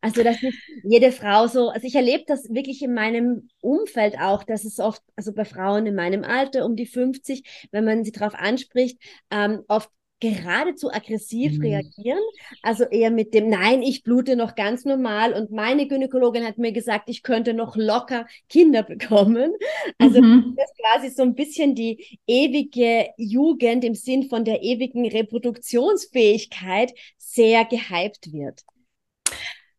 Also, 0.01 0.23
dass 0.23 0.41
nicht 0.41 0.57
jede 0.83 1.11
Frau 1.11 1.47
so, 1.47 1.69
also 1.69 1.85
ich 1.85 1.95
erlebe 1.95 2.23
das 2.27 2.49
wirklich 2.49 2.81
in 2.81 2.93
meinem 2.93 3.49
Umfeld 3.59 4.19
auch, 4.19 4.43
dass 4.43 4.63
es 4.63 4.79
oft, 4.79 5.01
also 5.15 5.33
bei 5.33 5.45
Frauen 5.45 5.85
in 5.87 5.95
meinem 5.95 6.23
Alter 6.23 6.65
um 6.65 6.75
die 6.75 6.85
50, 6.85 7.67
wenn 7.71 7.85
man 7.85 8.03
sie 8.03 8.11
darauf 8.11 8.35
anspricht, 8.35 9.01
ähm, 9.31 9.63
oft 9.67 9.89
geradezu 10.19 10.91
aggressiv 10.91 11.57
mhm. 11.57 11.61
reagieren. 11.61 12.23
Also 12.61 12.83
eher 12.85 13.11
mit 13.11 13.33
dem, 13.33 13.49
nein, 13.49 13.81
ich 13.81 14.03
blute 14.03 14.35
noch 14.35 14.55
ganz 14.55 14.85
normal 14.85 15.33
und 15.33 15.51
meine 15.51 15.87
Gynäkologin 15.87 16.45
hat 16.45 16.57
mir 16.57 16.71
gesagt, 16.71 17.09
ich 17.09 17.23
könnte 17.23 17.53
noch 17.53 17.75
locker 17.75 18.25
Kinder 18.49 18.83
bekommen. 18.83 19.53
Also 19.97 20.21
mhm. 20.21 20.55
das 20.57 20.69
ist 20.69 20.77
quasi 20.79 21.09
so 21.09 21.23
ein 21.23 21.35
bisschen 21.35 21.75
die 21.75 22.19
ewige 22.27 23.09
Jugend 23.17 23.83
im 23.83 23.95
Sinn 23.95 24.23
von 24.23 24.45
der 24.45 24.63
ewigen 24.63 25.07
Reproduktionsfähigkeit 25.07 26.93
sehr 27.17 27.65
gehypt 27.65 28.31
wird. 28.31 28.63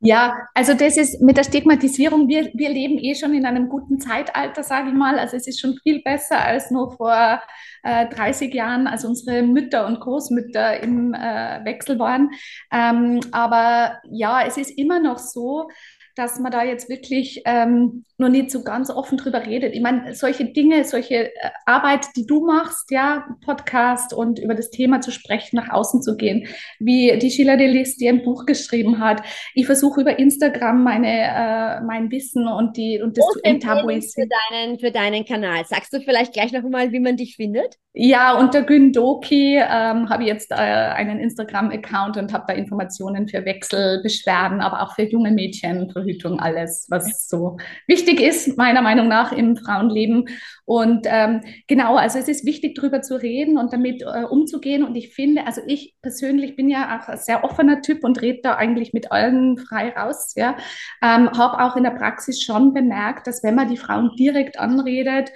Ja, 0.02 0.48
also 0.54 0.72
das 0.72 0.96
ist 0.96 1.20
mit 1.20 1.36
der 1.36 1.44
Stigmatisierung, 1.44 2.26
wir, 2.26 2.50
wir 2.54 2.70
leben 2.70 2.98
eh 2.98 3.14
schon 3.14 3.34
in 3.34 3.44
einem 3.44 3.68
guten 3.68 4.00
Zeitalter, 4.00 4.62
sage 4.62 4.88
ich 4.88 4.94
mal. 4.94 5.18
Also 5.18 5.36
es 5.36 5.46
ist 5.46 5.60
schon 5.60 5.78
viel 5.82 6.00
besser 6.02 6.40
als 6.42 6.70
nur 6.70 6.92
vor 6.96 7.42
äh, 7.82 8.08
30 8.08 8.52
Jahren, 8.54 8.86
als 8.86 9.04
unsere 9.04 9.42
Mütter 9.42 9.86
und 9.86 10.00
Großmütter 10.00 10.80
im 10.80 11.14
äh, 11.14 11.64
Wechsel 11.64 11.98
waren. 11.98 12.30
Ähm, 12.72 13.20
aber 13.32 14.00
ja, 14.10 14.42
es 14.46 14.56
ist 14.56 14.76
immer 14.76 15.00
noch 15.00 15.18
so, 15.18 15.68
dass 16.16 16.38
man 16.38 16.52
da 16.52 16.62
jetzt 16.64 16.88
wirklich 16.88 17.42
ähm, 17.44 18.04
noch 18.20 18.28
nicht 18.28 18.50
so 18.50 18.62
ganz 18.62 18.90
offen 18.90 19.18
drüber 19.18 19.44
redet. 19.44 19.74
Ich 19.74 19.80
meine, 19.80 20.14
solche 20.14 20.44
Dinge, 20.44 20.84
solche 20.84 21.26
äh, 21.26 21.50
Arbeit, 21.66 22.06
die 22.16 22.26
du 22.26 22.44
machst, 22.44 22.90
ja, 22.90 23.26
Podcast 23.44 24.12
und 24.12 24.38
über 24.38 24.54
das 24.54 24.70
Thema 24.70 25.00
zu 25.00 25.10
sprechen, 25.10 25.56
nach 25.56 25.70
außen 25.70 26.02
zu 26.02 26.16
gehen, 26.16 26.46
wie 26.78 27.18
die 27.18 27.30
Sheila 27.30 27.56
Delis, 27.56 27.96
die 27.96 28.08
ein 28.08 28.22
Buch 28.22 28.46
geschrieben 28.46 29.00
hat. 29.00 29.22
Ich 29.54 29.66
versuche 29.66 30.02
über 30.02 30.18
Instagram 30.18 30.84
meine, 30.84 31.08
äh, 31.08 31.80
mein 31.80 32.10
Wissen 32.10 32.46
und 32.46 32.76
die 32.76 33.00
und 33.02 33.18
das 33.18 33.26
zu 33.32 33.40
enttabuisieren. 33.42 34.28
Für 34.28 34.54
deinen, 34.54 34.78
für 34.78 34.90
deinen 34.90 35.24
Kanal. 35.24 35.64
Sagst 35.64 35.92
du 35.92 36.00
vielleicht 36.00 36.32
gleich 36.32 36.52
noch 36.52 36.62
mal, 36.62 36.92
wie 36.92 37.00
man 37.00 37.16
dich 37.16 37.36
findet? 37.36 37.76
Ja, 37.92 38.38
unter 38.38 38.62
Gündoki 38.62 39.56
ähm, 39.56 40.08
habe 40.08 40.22
ich 40.22 40.28
jetzt 40.28 40.52
äh, 40.52 40.54
einen 40.54 41.18
Instagram-Account 41.18 42.16
und 42.18 42.32
habe 42.32 42.44
da 42.46 42.54
Informationen 42.54 43.26
für 43.26 43.44
Wechselbeschwerden, 43.44 44.60
aber 44.60 44.82
auch 44.82 44.94
für 44.94 45.02
junge 45.02 45.32
Mädchen, 45.32 45.90
Verhütung, 45.90 46.38
alles, 46.38 46.86
was 46.88 47.28
so 47.28 47.56
wichtig 47.86 48.09
ist, 48.18 48.56
meiner 48.56 48.82
Meinung 48.82 49.06
nach, 49.06 49.30
im 49.30 49.56
Frauenleben. 49.56 50.28
Und 50.64 51.06
ähm, 51.08 51.42
genau, 51.68 51.96
also 51.96 52.18
es 52.18 52.28
ist 52.28 52.46
wichtig, 52.46 52.74
darüber 52.74 53.02
zu 53.02 53.20
reden 53.20 53.58
und 53.58 53.72
damit 53.72 54.02
äh, 54.02 54.24
umzugehen. 54.24 54.82
Und 54.84 54.96
ich 54.96 55.14
finde, 55.14 55.46
also 55.46 55.60
ich 55.66 55.94
persönlich 56.00 56.56
bin 56.56 56.68
ja 56.68 56.98
auch 56.98 57.08
ein 57.08 57.18
sehr 57.18 57.44
offener 57.44 57.82
Typ 57.82 58.02
und 58.02 58.22
rede 58.22 58.40
da 58.42 58.54
eigentlich 58.56 58.92
mit 58.92 59.12
allen 59.12 59.58
frei 59.58 59.90
raus. 59.90 60.32
Ja, 60.36 60.56
ähm, 61.02 61.30
habe 61.36 61.62
auch 61.62 61.76
in 61.76 61.84
der 61.84 61.90
Praxis 61.90 62.42
schon 62.42 62.72
bemerkt, 62.72 63.26
dass 63.26 63.42
wenn 63.42 63.54
man 63.54 63.68
die 63.68 63.76
Frauen 63.76 64.16
direkt 64.16 64.58
anredet, 64.58 65.30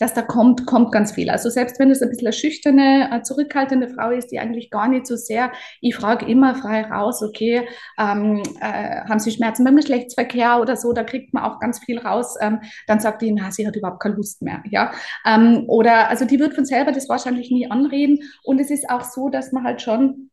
dass 0.00 0.14
da 0.14 0.22
kommt, 0.22 0.66
kommt 0.66 0.92
ganz 0.92 1.12
viel. 1.12 1.28
Also 1.28 1.50
selbst 1.50 1.78
wenn 1.78 1.90
es 1.90 2.00
ein 2.02 2.08
bisschen 2.08 2.26
eine 2.26 2.32
schüchterne, 2.32 3.12
eine 3.12 3.22
zurückhaltende 3.22 3.88
Frau 3.88 4.10
ist, 4.10 4.28
die 4.28 4.40
eigentlich 4.40 4.70
gar 4.70 4.88
nicht 4.88 5.06
so 5.06 5.14
sehr, 5.14 5.52
ich 5.82 5.94
frage 5.94 6.26
immer 6.26 6.54
frei 6.54 6.82
raus, 6.82 7.22
okay, 7.22 7.68
ähm, 7.98 8.42
äh, 8.60 9.02
haben 9.02 9.18
Sie 9.20 9.30
Schmerzen 9.30 9.62
beim 9.62 9.76
Geschlechtsverkehr 9.76 10.58
oder 10.60 10.76
so, 10.76 10.94
da 10.94 11.04
kriegt 11.04 11.34
man 11.34 11.44
auch 11.44 11.60
ganz 11.60 11.78
viel 11.78 11.98
raus. 11.98 12.34
Ähm, 12.40 12.60
dann 12.86 12.98
sagt 12.98 13.20
die, 13.20 13.30
na, 13.30 13.50
sie 13.50 13.66
hat 13.66 13.76
überhaupt 13.76 14.00
keine 14.00 14.14
Lust 14.16 14.40
mehr. 14.40 14.62
Ja? 14.70 14.90
Ähm, 15.26 15.64
oder 15.68 16.08
also 16.08 16.24
die 16.24 16.40
wird 16.40 16.54
von 16.54 16.64
selber 16.64 16.92
das 16.92 17.08
wahrscheinlich 17.10 17.50
nie 17.50 17.70
anreden. 17.70 18.20
Und 18.42 18.58
es 18.58 18.70
ist 18.70 18.88
auch 18.88 19.04
so, 19.04 19.28
dass 19.28 19.52
man 19.52 19.64
halt 19.64 19.82
schon 19.82 20.30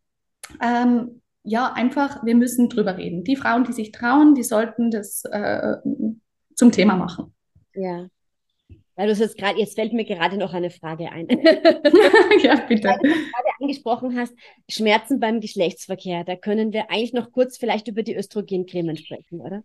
ähm, 0.62 1.21
ja, 1.43 1.73
einfach, 1.73 2.23
wir 2.23 2.36
müssen 2.36 2.69
drüber 2.69 2.97
reden. 2.97 3.25
Die 3.25 3.36
Frauen, 3.36 3.65
die 3.65 3.73
sich 3.73 3.91
trauen, 3.91 4.34
die 4.34 4.43
sollten 4.43 4.91
das 4.91 5.23
äh, 5.25 5.75
zum 6.56 6.71
Thema 6.71 6.95
machen. 6.95 7.34
Ja, 7.73 8.08
weil 8.97 9.07
du 9.07 9.13
es 9.13 9.19
jetzt 9.19 9.38
gerade, 9.38 9.60
jetzt 9.60 9.75
fällt 9.75 9.93
mir 9.93 10.05
gerade 10.05 10.38
noch 10.38 10.53
eine 10.53 10.71
Frage 10.71 11.12
ein. 11.12 11.27
ja, 12.43 12.55
bitte. 12.67 12.89
Weil 12.89 12.97
du 12.97 13.10
gerade 13.10 13.47
angesprochen 13.62 14.17
hast, 14.17 14.33
Schmerzen 14.69 15.19
beim 15.19 15.39
Geschlechtsverkehr. 15.39 16.23
Da 16.23 16.36
können 16.36 16.73
wir 16.73 16.89
eigentlich 16.89 17.13
noch 17.13 17.31
kurz 17.31 17.57
vielleicht 17.57 17.88
über 17.88 18.03
die 18.03 18.15
Östrogencremen 18.15 18.97
sprechen, 18.97 19.39
oder? 19.39 19.63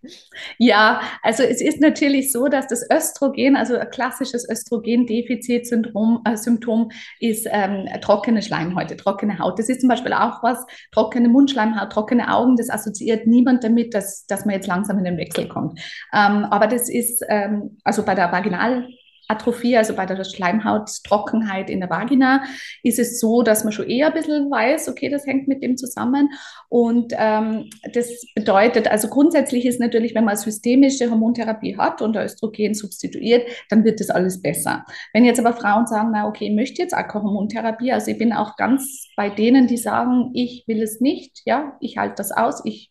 Ja, 0.59 1.01
also 1.23 1.42
es 1.42 1.61
ist 1.61 1.81
natürlich 1.81 2.31
so, 2.31 2.49
dass 2.49 2.66
das 2.66 2.87
Östrogen, 2.90 3.57
also 3.57 3.77
ein 3.77 3.90
klassisches 3.90 4.49
Östrogendefizitsyndrom, 4.49 6.23
äh, 6.25 6.37
Symptom 6.37 6.90
ist 7.18 7.49
ähm, 7.51 7.88
trockene 8.01 8.42
Schleimhäute, 8.42 8.97
trockene 8.97 9.38
Haut. 9.38 9.59
Das 9.59 9.68
ist 9.68 9.81
zum 9.81 9.88
Beispiel 9.88 10.12
auch 10.12 10.42
was, 10.42 10.64
trockene 10.92 11.29
Mundschleimhaut, 11.29 11.90
trockene 11.90 12.33
Augen, 12.35 12.57
das 12.57 12.68
assoziiert 12.68 13.27
niemand 13.27 13.64
damit, 13.64 13.95
dass, 13.95 14.27
dass 14.27 14.45
man 14.45 14.55
jetzt 14.55 14.66
langsam 14.66 14.99
in 14.99 15.05
den 15.05 15.16
Wechsel 15.16 15.49
kommt. 15.49 15.79
Ähm, 16.12 16.45
aber 16.45 16.66
das 16.66 16.88
ist, 16.88 17.25
ähm, 17.29 17.79
also 17.85 18.05
bei 18.05 18.14
der 18.14 18.31
Vaginal 18.31 18.87
Atrophie, 19.29 19.77
also 19.77 19.95
bei 19.95 20.07
der 20.07 20.23
Schleimhauttrockenheit 20.25 21.71
in 21.71 21.81
der 21.81 21.91
Vagina, 21.91 22.45
ist 22.83 22.99
es 22.99 23.21
so, 23.21 23.43
dass 23.43 23.65
man 23.65 23.73
schon 23.73 23.89
eher 23.89 24.09
ein 24.09 24.13
bisschen 24.13 24.51
weiß, 24.51 24.89
okay, 24.89 25.09
das 25.09 25.27
hängt 25.27 25.49
mit 25.49 25.63
dem 25.63 25.77
zusammen. 25.77 26.31
Und 26.69 27.13
ähm, 27.17 27.71
das 27.93 28.09
bedeutet, 28.35 28.89
also 28.89 29.09
grundsätzlich 29.09 29.67
ist 29.67 29.81
natürlich, 29.81 30.15
wenn 30.15 30.25
man 30.25 30.37
systemische 30.37 31.11
Hormontherapie 31.11 31.77
hat 31.77 32.03
und 32.03 32.17
Östrogen 32.17 32.75
substituiert, 32.75 33.49
dann 33.71 33.85
wird 33.85 34.01
das 34.01 34.11
alles 34.11 34.43
besser. 34.43 34.85
Wenn 35.13 35.25
jetzt 35.25 35.41
aber 35.41 35.55
Frauen 35.55 35.87
sagen, 35.87 36.11
na 36.13 36.27
okay, 36.27 36.47
ich 36.47 36.55
möchte 36.55 36.83
jetzt 36.83 36.95
auch 36.95 37.13
Hormontherapie, 37.13 37.93
also 37.93 38.11
ich 38.11 38.19
bin 38.19 38.33
auch 38.33 38.57
ganz 38.57 39.09
bei 39.17 39.29
denen, 39.31 39.67
die 39.67 39.77
sagen, 39.77 40.31
ich 40.35 40.65
will 40.67 40.83
es 40.83 41.01
nicht, 41.01 41.43
ja, 41.45 41.77
ich 41.81 41.97
halte 41.97 42.17
das 42.17 42.33
aus, 42.33 42.63
ich 42.65 42.91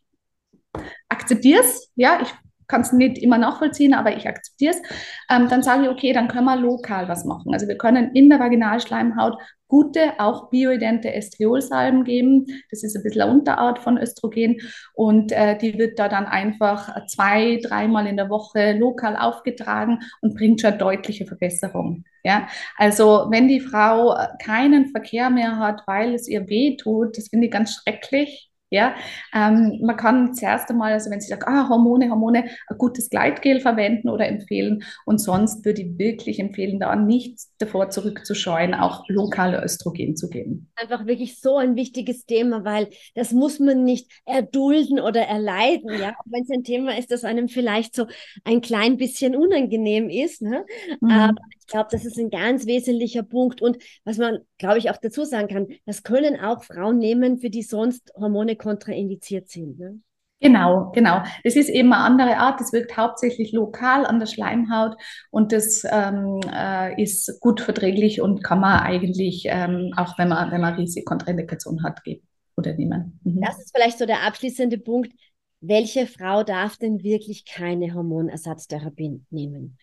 akzeptiere 1.10 1.62
es, 1.62 1.92
ja, 1.96 2.20
ich 2.22 2.30
kann 2.72 2.82
es 2.82 2.94
nicht 2.94 3.18
immer 3.18 3.38
nachvollziehen, 3.38 3.94
aber 3.94 4.16
ich 4.16 4.28
akzeptiere 4.28 4.74
es, 4.74 4.82
ähm, 5.30 5.50
dann 5.50 5.62
sage 5.62 5.84
ich, 5.84 5.90
okay, 5.90 6.14
dann 6.14 6.30
können 6.30 6.46
wir 6.46 6.56
lokal 6.56 7.10
was 7.10 7.26
machen. 7.26 7.54
Also 7.54 7.68
wir 7.68 7.78
können 7.78 8.12
in 8.16 8.30
der 8.30 8.40
Vaginalschleimhaut 8.40 9.38
gute, 9.68 10.20
auch 10.20 10.50
bioidente 10.50 11.14
Estriolsalben 11.14 12.04
geben. 12.04 12.46
Das 12.70 12.84
ist 12.84 12.96
ein 12.96 13.04
bisschen 13.04 13.22
eine 13.22 13.32
Unterart 13.32 13.80
von 13.80 13.98
Östrogen 13.98 14.58
und 14.94 15.32
äh, 15.32 15.58
die 15.58 15.78
wird 15.78 15.98
da 15.98 16.10
dann 16.10 16.26
einfach 16.26 17.06
zwei, 17.08 17.60
dreimal 17.64 18.06
in 18.06 18.18
der 18.18 18.30
Woche 18.30 18.74
lokal 18.74 19.16
aufgetragen 19.16 20.00
und 20.22 20.36
bringt 20.36 20.62
schon 20.62 20.78
deutliche 20.78 21.26
Verbesserung. 21.26 22.04
Ja, 22.24 22.48
also 22.78 23.28
wenn 23.30 23.48
die 23.48 23.62
Frau 23.62 24.16
keinen 24.44 24.90
Verkehr 24.92 25.30
mehr 25.30 25.58
hat, 25.58 25.84
weil 25.88 26.14
es 26.14 26.28
ihr 26.28 26.48
weh 26.50 26.76
tut, 26.76 27.18
das 27.18 27.30
finde 27.30 27.48
ich 27.48 27.52
ganz 27.52 27.74
schrecklich. 27.74 28.51
Ja, 28.74 28.96
ähm, 29.34 29.80
man 29.82 29.98
kann 29.98 30.34
zuerst 30.34 30.70
einmal, 30.70 30.94
also 30.94 31.12
wenn 31.12 31.20
Sie 31.20 31.28
sagen, 31.28 31.44
ah, 31.46 31.68
Hormone, 31.68 32.10
Hormone, 32.10 32.46
ein 32.68 32.78
gutes 32.78 33.10
Gleitgel 33.10 33.60
verwenden 33.60 34.08
oder 34.08 34.28
empfehlen. 34.30 34.84
Und 35.06 35.20
sonst 35.20 35.66
würde 35.66 35.82
ich 35.82 35.98
wirklich 35.98 36.40
empfehlen, 36.40 36.80
da 36.80 36.96
nicht 36.96 37.38
davor 37.60 37.90
zurückzuscheuen, 37.90 38.74
auch 38.74 39.04
lokale 39.10 39.62
Östrogen 39.62 40.16
zu 40.16 40.30
geben. 40.30 40.72
Einfach 40.76 41.06
wirklich 41.06 41.42
so 41.42 41.58
ein 41.58 41.76
wichtiges 41.76 42.26
Thema, 42.26 42.64
weil 42.64 42.88
das 43.14 43.34
muss 43.34 43.60
man 43.60 43.84
nicht 43.84 44.10
erdulden 44.26 45.02
oder 45.02 45.22
erleiden, 45.22 45.90
ja, 46.00 46.12
auch 46.12 46.26
wenn 46.26 46.44
es 46.44 46.50
ein 46.50 46.64
Thema 46.64 46.98
ist, 46.98 47.12
das 47.12 47.26
einem 47.26 47.50
vielleicht 47.50 47.94
so 47.94 48.08
ein 48.46 48.62
klein 48.62 48.96
bisschen 48.96 49.36
unangenehm 49.36 50.10
ist. 50.10 50.42
Ne? 50.42 50.66
Mhm. 51.02 51.12
Aber 51.12 51.36
glaube, 51.72 51.90
das 51.92 52.06
ist 52.06 52.18
ein 52.20 52.30
ganz 52.30 52.66
wesentlicher 52.66 53.24
Punkt. 53.24 53.62
Und 53.62 53.78
was 54.04 54.18
man, 54.18 54.40
glaube 54.58 54.78
ich, 54.78 54.90
auch 54.90 54.98
dazu 54.98 55.24
sagen 55.26 55.48
kann, 55.48 55.68
das 55.86 56.04
können 56.04 56.40
auch 56.40 56.64
Frauen 56.64 56.98
nehmen, 56.98 57.40
für 57.40 57.50
die 57.50 57.64
sonst 57.64 58.12
Hormone 58.16 58.56
kontraindiziert 58.56 59.50
sind. 59.50 59.80
Ne? 59.80 60.00
Genau, 60.42 60.92
genau. 60.92 61.22
Das 61.44 61.56
ist 61.56 61.70
eben 61.70 61.94
eine 61.94 62.04
andere 62.04 62.38
Art. 62.38 62.60
Das 62.60 62.74
wirkt 62.74 62.98
hauptsächlich 62.98 63.52
lokal 63.52 64.08
an 64.08 64.20
der 64.20 64.26
Schleimhaut 64.26 64.98
und 65.30 65.52
das 65.52 65.84
ähm, 65.90 66.40
äh, 66.52 67.02
ist 67.02 67.40
gut 67.42 67.62
verträglich 67.62 68.22
und 68.22 68.44
kann 68.44 68.60
man 68.60 68.80
eigentlich, 68.80 69.44
ähm, 69.46 69.94
auch 69.96 70.18
wenn 70.18 70.30
man, 70.30 70.52
wenn 70.52 70.62
man 70.62 70.74
riesige 70.74 71.06
Kontraindikation 71.06 71.84
hat, 71.84 72.04
geben 72.04 72.28
oder 72.58 72.74
nehmen. 72.74 73.20
Mhm. 73.24 73.42
Das 73.42 73.60
ist 73.60 73.72
vielleicht 73.76 74.00
so 74.00 74.08
der 74.08 74.24
abschließende 74.26 74.80
Punkt. 74.80 75.14
Welche 75.62 76.08
Frau 76.08 76.42
darf 76.44 76.76
denn 76.78 77.04
wirklich 77.04 77.46
keine 77.46 77.94
Hormonersatztherapie 77.94 79.22
nehmen? 79.30 79.78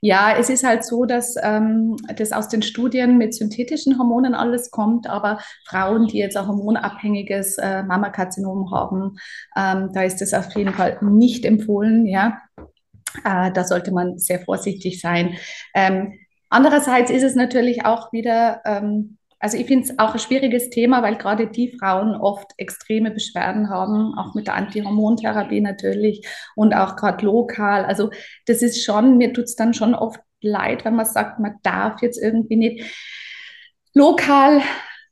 Ja, 0.00 0.36
es 0.38 0.50
ist 0.50 0.64
halt 0.64 0.84
so, 0.84 1.04
dass 1.04 1.34
ähm, 1.42 1.96
das 2.16 2.32
aus 2.32 2.48
den 2.48 2.62
Studien 2.62 3.18
mit 3.18 3.34
synthetischen 3.34 3.98
Hormonen 3.98 4.34
alles 4.34 4.70
kommt, 4.70 5.08
aber 5.08 5.40
Frauen, 5.66 6.06
die 6.06 6.18
jetzt 6.18 6.36
ein 6.36 6.46
hormonabhängiges 6.46 7.58
äh, 7.58 7.82
Mammakarzinom 7.82 8.70
haben, 8.70 9.18
ähm, 9.56 9.90
da 9.92 10.02
ist 10.02 10.20
das 10.20 10.34
auf 10.34 10.54
jeden 10.54 10.72
Fall 10.74 10.98
nicht 11.02 11.44
empfohlen. 11.44 12.06
Ja, 12.06 12.38
äh, 13.24 13.50
da 13.52 13.64
sollte 13.64 13.92
man 13.92 14.18
sehr 14.18 14.40
vorsichtig 14.40 15.00
sein. 15.00 15.36
Ähm, 15.74 16.12
andererseits 16.50 17.10
ist 17.10 17.22
es 17.22 17.34
natürlich 17.34 17.84
auch 17.84 18.12
wieder 18.12 18.60
ähm, 18.64 19.18
also 19.46 19.58
ich 19.58 19.66
finde 19.68 19.84
es 19.84 19.96
auch 20.00 20.12
ein 20.12 20.18
schwieriges 20.18 20.70
Thema, 20.70 21.04
weil 21.04 21.14
gerade 21.14 21.46
die 21.46 21.76
Frauen 21.78 22.16
oft 22.16 22.50
extreme 22.56 23.12
Beschwerden 23.12 23.70
haben, 23.70 24.18
auch 24.18 24.34
mit 24.34 24.48
der 24.48 24.56
Antihormontherapie 24.56 25.60
natürlich 25.60 26.26
und 26.56 26.74
auch 26.74 26.96
gerade 26.96 27.24
lokal. 27.24 27.84
Also 27.84 28.10
das 28.46 28.60
ist 28.60 28.84
schon, 28.84 29.18
mir 29.18 29.32
tut 29.32 29.44
es 29.44 29.54
dann 29.54 29.72
schon 29.72 29.94
oft 29.94 30.18
leid, 30.40 30.84
wenn 30.84 30.96
man 30.96 31.06
sagt, 31.06 31.38
man 31.38 31.54
darf 31.62 32.02
jetzt 32.02 32.20
irgendwie 32.20 32.56
nicht 32.56 32.84
lokal, 33.94 34.62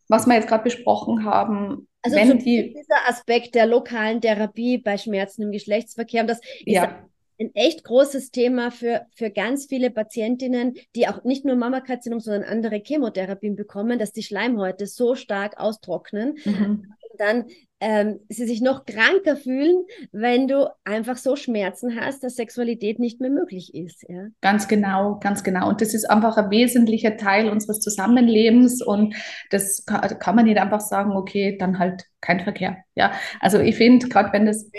was 0.09 0.27
wir 0.27 0.35
jetzt 0.35 0.49
gerade 0.49 0.64
besprochen 0.64 1.25
haben, 1.25 1.87
also 2.03 2.35
die, 2.35 2.75
dieser 2.75 3.09
Aspekt 3.09 3.55
der 3.55 3.66
lokalen 3.66 4.20
Therapie 4.20 4.79
bei 4.79 4.99
Schmerzen 4.99 5.42
im 5.42 5.53
Geschlechtsverkehr, 5.53 6.23
und 6.23 6.29
das 6.29 6.40
ist 6.40 6.75
ja 6.75 7.05
ein 7.40 7.55
echt 7.55 7.85
großes 7.85 8.31
Thema 8.31 8.70
für, 8.70 9.07
für 9.14 9.31
ganz 9.31 9.66
viele 9.66 9.90
Patientinnen, 9.90 10.75
die 10.94 11.09
auch 11.09 11.25
nicht 11.25 11.44
nur 11.44 11.57
Mammakarzinom, 11.57 12.20
sondern 12.20 12.44
andere 12.44 12.77
Chemotherapien 12.85 13.57
bekommen, 13.57 13.99
dass 13.99 14.12
die 14.12 14.23
Schleimhäute 14.23 14.87
so 14.87 15.14
stark 15.14 15.59
austrocknen. 15.59 16.38
Mhm. 16.44 16.94
Dann 17.18 17.47
ähm, 17.85 18.20
sie 18.31 18.47
sich 18.47 18.62
noch 18.62 18.87
kranker 18.87 19.37
fühlen, 19.37 19.85
wenn 20.11 20.49
du 20.49 20.70
einfach 20.85 21.18
so 21.18 21.37
Schmerzen 21.37 22.01
hast, 22.01 22.25
dass 22.25 22.37
Sexualität 22.37 22.99
nicht 22.99 23.20
mehr 23.20 23.29
möglich 23.29 23.75
ist. 23.75 24.07
Ja? 24.09 24.29
Ganz 24.40 24.68
genau, 24.68 25.18
ganz 25.20 25.44
genau. 25.44 25.68
Und 25.68 25.83
das 25.83 25.92
ist 25.92 26.09
einfach 26.09 26.38
ein 26.38 26.51
wesentlicher 26.51 27.18
Teil 27.18 27.51
unseres 27.51 27.81
Zusammenlebens 27.81 28.81
und 28.81 29.14
das 29.51 29.85
kann, 29.85 30.18
kann 30.18 30.35
man 30.35 30.47
nicht 30.47 30.59
einfach 30.59 30.81
sagen, 30.81 31.12
okay, 31.12 31.59
dann 31.59 31.79
halt 31.79 32.05
kein 32.23 32.40
Verkehr. 32.40 32.79
Ja, 32.94 33.12
also 33.40 33.59
ich 33.59 33.77
finde, 33.77 34.09
gerade 34.09 34.33
wenn 34.33 34.47
das. 34.47 34.70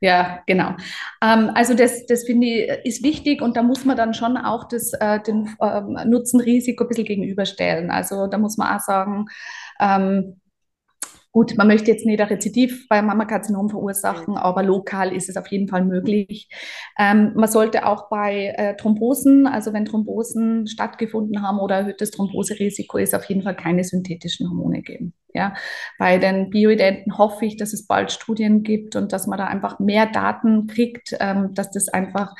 Ja, 0.00 0.42
genau. 0.46 0.74
Ähm, 1.22 1.50
also 1.54 1.72
das, 1.72 2.04
das 2.04 2.24
finde 2.24 2.46
ich 2.46 2.68
ist 2.84 3.02
wichtig 3.02 3.40
und 3.40 3.56
da 3.56 3.62
muss 3.62 3.86
man 3.86 3.96
dann 3.96 4.12
schon 4.12 4.36
auch 4.36 4.68
das, 4.68 4.92
äh, 4.92 5.20
den 5.20 5.56
ähm, 5.62 5.96
Nutzen-Risiko 6.04 6.84
ein 6.84 6.88
bisschen 6.88 7.06
gegenüberstellen. 7.06 7.90
Also 7.90 8.26
da 8.26 8.36
muss 8.36 8.58
man 8.58 8.76
auch 8.76 8.80
sagen, 8.80 9.24
ähm, 9.80 10.40
Gut, 11.34 11.56
man 11.56 11.66
möchte 11.66 11.90
jetzt 11.90 12.06
nicht 12.06 12.20
ein 12.20 12.28
Rezidiv 12.28 12.86
bei 12.88 13.02
Mammakarzinom 13.02 13.68
verursachen, 13.68 14.36
aber 14.36 14.62
lokal 14.62 15.12
ist 15.12 15.28
es 15.28 15.36
auf 15.36 15.48
jeden 15.48 15.66
Fall 15.66 15.84
möglich. 15.84 16.48
Ähm, 16.96 17.32
man 17.34 17.50
sollte 17.50 17.86
auch 17.86 18.08
bei 18.08 18.54
äh, 18.56 18.76
Thrombosen, 18.76 19.48
also 19.48 19.72
wenn 19.72 19.84
Thrombosen 19.84 20.68
stattgefunden 20.68 21.42
haben 21.42 21.58
oder 21.58 21.78
erhöhtes 21.78 22.12
Thromboserisiko 22.12 22.98
ist, 22.98 23.16
auf 23.16 23.24
jeden 23.24 23.42
Fall 23.42 23.56
keine 23.56 23.82
synthetischen 23.82 24.48
Hormone 24.48 24.82
geben. 24.82 25.12
Ja, 25.32 25.54
bei 25.98 26.18
den 26.18 26.50
Bioidenten 26.50 27.18
hoffe 27.18 27.46
ich, 27.46 27.56
dass 27.56 27.72
es 27.72 27.88
bald 27.88 28.12
Studien 28.12 28.62
gibt 28.62 28.94
und 28.94 29.12
dass 29.12 29.26
man 29.26 29.36
da 29.36 29.46
einfach 29.46 29.80
mehr 29.80 30.06
Daten 30.06 30.68
kriegt, 30.68 31.16
ähm, 31.18 31.52
dass 31.52 31.72
das 31.72 31.88
einfach 31.88 32.32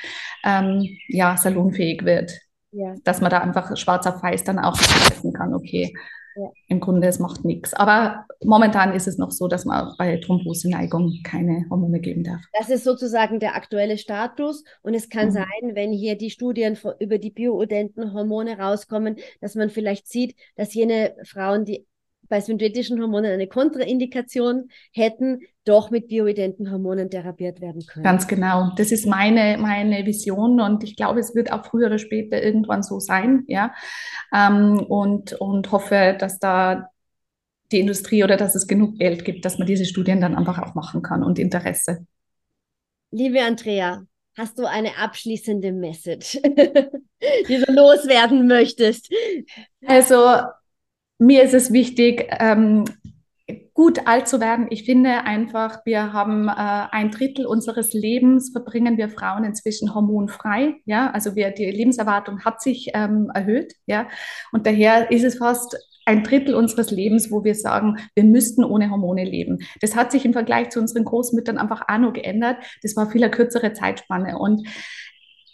ähm, 0.45 0.87
ja 1.09 1.37
salonfähig 1.37 2.05
wird. 2.05 2.31
Ja. 2.71 2.95
Dass 3.03 3.21
man 3.21 3.33
da 3.33 3.41
einfach 3.41 3.77
schwarz 3.77 4.07
auf 4.07 4.23
weiß 4.23 4.45
dann 4.45 4.61
auch 4.61 4.79
wissen 4.79 5.33
kann, 5.33 5.53
okay, 5.53 5.93
ja. 6.37 6.51
Im 6.69 6.81
Grunde, 6.81 7.07
es 7.09 7.19
macht 7.19 7.45
nichts. 7.45 7.75
Aber 7.75 8.27
momentan 8.43 8.95
ist 8.95 9.07
es 9.07 9.19
noch 9.19 9.31
so, 9.31 9.49
dass 9.49 9.65
man 9.65 9.89
auch 9.89 9.97
bei 9.97 10.17
Thromboseneigung 10.17 11.21
keine 11.25 11.67
Hormone 11.71 12.01
geben 12.01 12.25
darf. 12.25 12.41
Das 12.59 12.71
ist 12.71 12.85
sozusagen 12.85 13.41
der 13.41 13.55
aktuelle 13.55 13.99
Status. 13.99 14.65
Und 14.83 14.95
es 14.95 15.09
kann 15.09 15.29
mhm. 15.29 15.33
sein, 15.33 15.75
wenn 15.75 15.93
hier 15.93 16.17
die 16.17 16.31
Studien 16.31 16.79
über 16.99 17.19
die 17.19 17.31
bioodenten 17.31 18.13
Hormone 18.13 18.59
rauskommen, 18.59 19.17
dass 19.41 19.55
man 19.55 19.71
vielleicht 19.71 20.09
sieht, 20.09 20.35
dass 20.57 20.75
jene 20.75 21.15
Frauen, 21.25 21.65
die 21.65 21.87
bei 22.29 22.41
synthetischen 22.41 23.01
Hormonen 23.01 23.33
eine 23.33 23.47
Kontraindikation 23.47 24.69
hätten, 24.93 25.41
doch 25.65 25.91
mit 25.91 26.09
bioidenten 26.09 26.71
Hormonen 26.71 27.11
therapiert 27.11 27.61
werden 27.61 27.85
können. 27.87 28.05
Ganz 28.05 28.27
genau. 28.27 28.73
Das 28.77 28.93
ist 28.93 29.07
meine, 29.07 29.59
meine 29.59 30.05
Vision 30.07 30.61
und 30.61 30.85
ich 30.85 30.97
glaube, 30.97 31.21
es 31.21 31.35
wird 31.35 31.53
auch 31.53 31.65
früher 31.65 31.87
oder 31.87 31.99
später 31.99 32.43
irgendwann 32.43 32.83
so 32.83 33.01
sein, 33.01 33.45
ja. 33.47 33.73
Ähm, 34.35 34.79
und, 34.89 35.33
und 35.35 35.73
hoffe, 35.73 36.17
dass 36.19 36.39
da 36.39 36.91
die 37.73 37.81
Industrie 37.81 38.25
oder 38.25 38.37
dass 38.37 38.55
es 38.55 38.67
genug 38.67 38.99
Geld 38.99 39.25
gibt, 39.25 39.45
dass 39.45 39.59
man 39.59 39.67
diese 39.67 39.85
Studien 39.85 40.21
dann 40.21 40.37
einfach 40.37 40.59
auch 40.59 40.75
machen 40.75 41.03
kann 41.03 41.23
und 41.23 41.39
Interesse. 41.39 42.07
Liebe 43.11 43.41
Andrea, 43.43 44.03
hast 44.37 44.59
du 44.59 44.67
eine 44.67 44.99
abschließende 44.99 45.73
Message, 45.73 46.41
die 46.43 47.65
du 47.65 47.73
loswerden 47.73 48.47
möchtest? 48.47 49.13
Also 49.87 50.43
mir 51.25 51.43
ist 51.43 51.55
es 51.55 51.73
wichtig, 51.73 52.29
ähm, 52.39 52.85
gut 53.75 54.07
alt 54.07 54.29
zu 54.29 54.41
werden. 54.41 54.69
Ich 54.71 54.85
finde 54.85 55.25
einfach, 55.25 55.85
wir 55.85 56.13
haben 56.13 56.49
äh, 56.49 56.53
ein 56.53 57.11
Drittel 57.11 57.45
unseres 57.45 57.93
Lebens 57.93 58.51
verbringen 58.51 58.97
wir 58.97 59.09
Frauen 59.09 59.45
inzwischen 59.45 59.95
hormonfrei. 59.95 60.77
Ja, 60.85 61.11
also 61.11 61.35
wir, 61.35 61.51
die 61.51 61.71
Lebenserwartung 61.71 62.45
hat 62.45 62.63
sich 62.63 62.93
ähm, 62.95 63.31
erhöht. 63.35 63.75
Ja, 63.87 64.09
und 64.53 64.67
daher 64.67 65.11
ist 65.11 65.25
es 65.25 65.39
fast 65.39 65.77
ein 66.07 66.23
Drittel 66.23 66.55
unseres 66.55 66.91
Lebens, 66.91 67.31
wo 67.33 67.45
wir 67.45 67.55
sagen, 67.55 67.99
wir 68.15 68.25
müssten 68.25 68.63
ohne 68.63 68.91
Hormone 68.91 69.25
leben. 69.25 69.59
Das 69.81 69.97
hat 69.97 70.13
sich 70.13 70.25
im 70.25 70.35
Vergleich 70.35 70.69
zu 70.71 70.79
unseren 70.79 71.05
Großmüttern 71.05 71.59
einfach 71.59 71.83
auch 71.89 71.99
noch 71.99 72.13
geändert. 72.13 72.59
Das 72.83 72.95
war 72.95 73.11
viel 73.11 73.23
eine 73.23 73.31
kürzere 73.31 73.73
Zeitspanne 73.73 74.39
und 74.39 74.69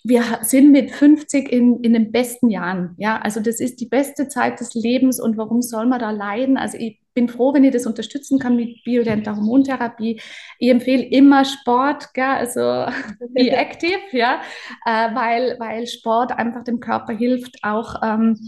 wir 0.04 0.22
sind 0.42 0.72
mit 0.72 0.90
50 0.90 1.50
in, 1.50 1.80
in 1.82 1.92
den 1.92 2.12
besten 2.12 2.48
Jahren. 2.48 2.94
Ja, 2.98 3.18
also 3.18 3.40
das 3.40 3.60
ist 3.60 3.80
die 3.80 3.86
beste 3.86 4.28
Zeit 4.28 4.60
des 4.60 4.74
Lebens 4.74 5.20
und 5.20 5.36
warum 5.36 5.62
soll 5.62 5.86
man 5.86 6.00
da 6.00 6.10
leiden? 6.10 6.56
Also 6.56 6.78
ich 6.78 7.00
bin 7.14 7.28
froh, 7.28 7.52
wenn 7.52 7.64
ich 7.64 7.72
das 7.72 7.86
unterstützen 7.86 8.38
kann 8.38 8.56
mit 8.56 8.82
biodenter 8.84 9.36
Hormontherapie. 9.36 10.20
Ich 10.58 10.70
empfehle 10.70 11.02
immer 11.02 11.44
Sport, 11.44 12.14
gell? 12.14 12.24
also 12.24 12.60
be 13.34 13.50
active, 13.50 13.98
ja, 14.12 14.40
äh, 14.86 15.14
weil, 15.14 15.56
weil 15.58 15.86
Sport 15.86 16.32
einfach 16.32 16.64
dem 16.64 16.80
Körper 16.80 17.12
hilft, 17.12 17.58
auch 17.62 17.96
ähm, 18.02 18.38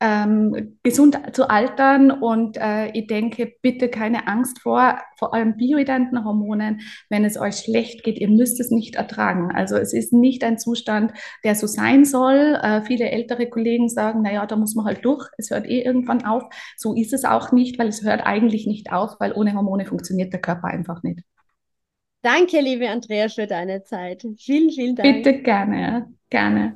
ähm, 0.00 0.78
gesund 0.82 1.18
zu 1.32 1.48
altern. 1.48 2.10
Und 2.10 2.56
äh, 2.56 2.90
ich 2.92 3.06
denke, 3.06 3.52
bitte 3.62 3.88
keine 3.88 4.26
Angst 4.26 4.60
vor, 4.60 4.98
vor 5.18 5.34
allem 5.34 5.56
bioidenten 5.56 6.24
Hormonen. 6.24 6.80
Wenn 7.08 7.24
es 7.24 7.38
euch 7.38 7.56
schlecht 7.56 8.02
geht, 8.02 8.18
ihr 8.18 8.28
müsst 8.28 8.60
es 8.60 8.70
nicht 8.70 8.96
ertragen. 8.96 9.50
Also 9.54 9.76
es 9.76 9.92
ist 9.92 10.12
nicht 10.12 10.42
ein 10.42 10.58
Zustand, 10.58 11.12
der 11.44 11.54
so 11.54 11.66
sein 11.66 12.04
soll. 12.04 12.58
Äh, 12.62 12.82
viele 12.82 13.10
ältere 13.10 13.48
Kollegen 13.48 13.88
sagen, 13.88 14.22
naja, 14.22 14.46
da 14.46 14.56
muss 14.56 14.74
man 14.74 14.86
halt 14.86 15.04
durch. 15.04 15.28
Es 15.36 15.50
hört 15.50 15.66
eh 15.66 15.82
irgendwann 15.82 16.24
auf. 16.24 16.44
So 16.76 16.94
ist 16.94 17.12
es 17.12 17.24
auch 17.24 17.52
nicht, 17.52 17.78
weil 17.78 17.88
es 17.88 18.02
hört 18.02 18.26
eigentlich 18.26 18.66
nicht 18.66 18.92
auf, 18.92 19.16
weil 19.20 19.32
ohne 19.32 19.54
Hormone 19.54 19.84
funktioniert 19.84 20.32
der 20.32 20.40
Körper 20.40 20.68
einfach 20.68 21.02
nicht. 21.02 21.20
Danke, 22.22 22.60
liebe 22.60 22.88
Andrea, 22.88 23.28
für 23.28 23.46
deine 23.46 23.82
Zeit. 23.82 24.26
Vielen, 24.38 24.70
vielen 24.70 24.94
Dank. 24.94 25.22
Bitte 25.22 25.40
gerne, 25.40 26.12
gerne. 26.28 26.74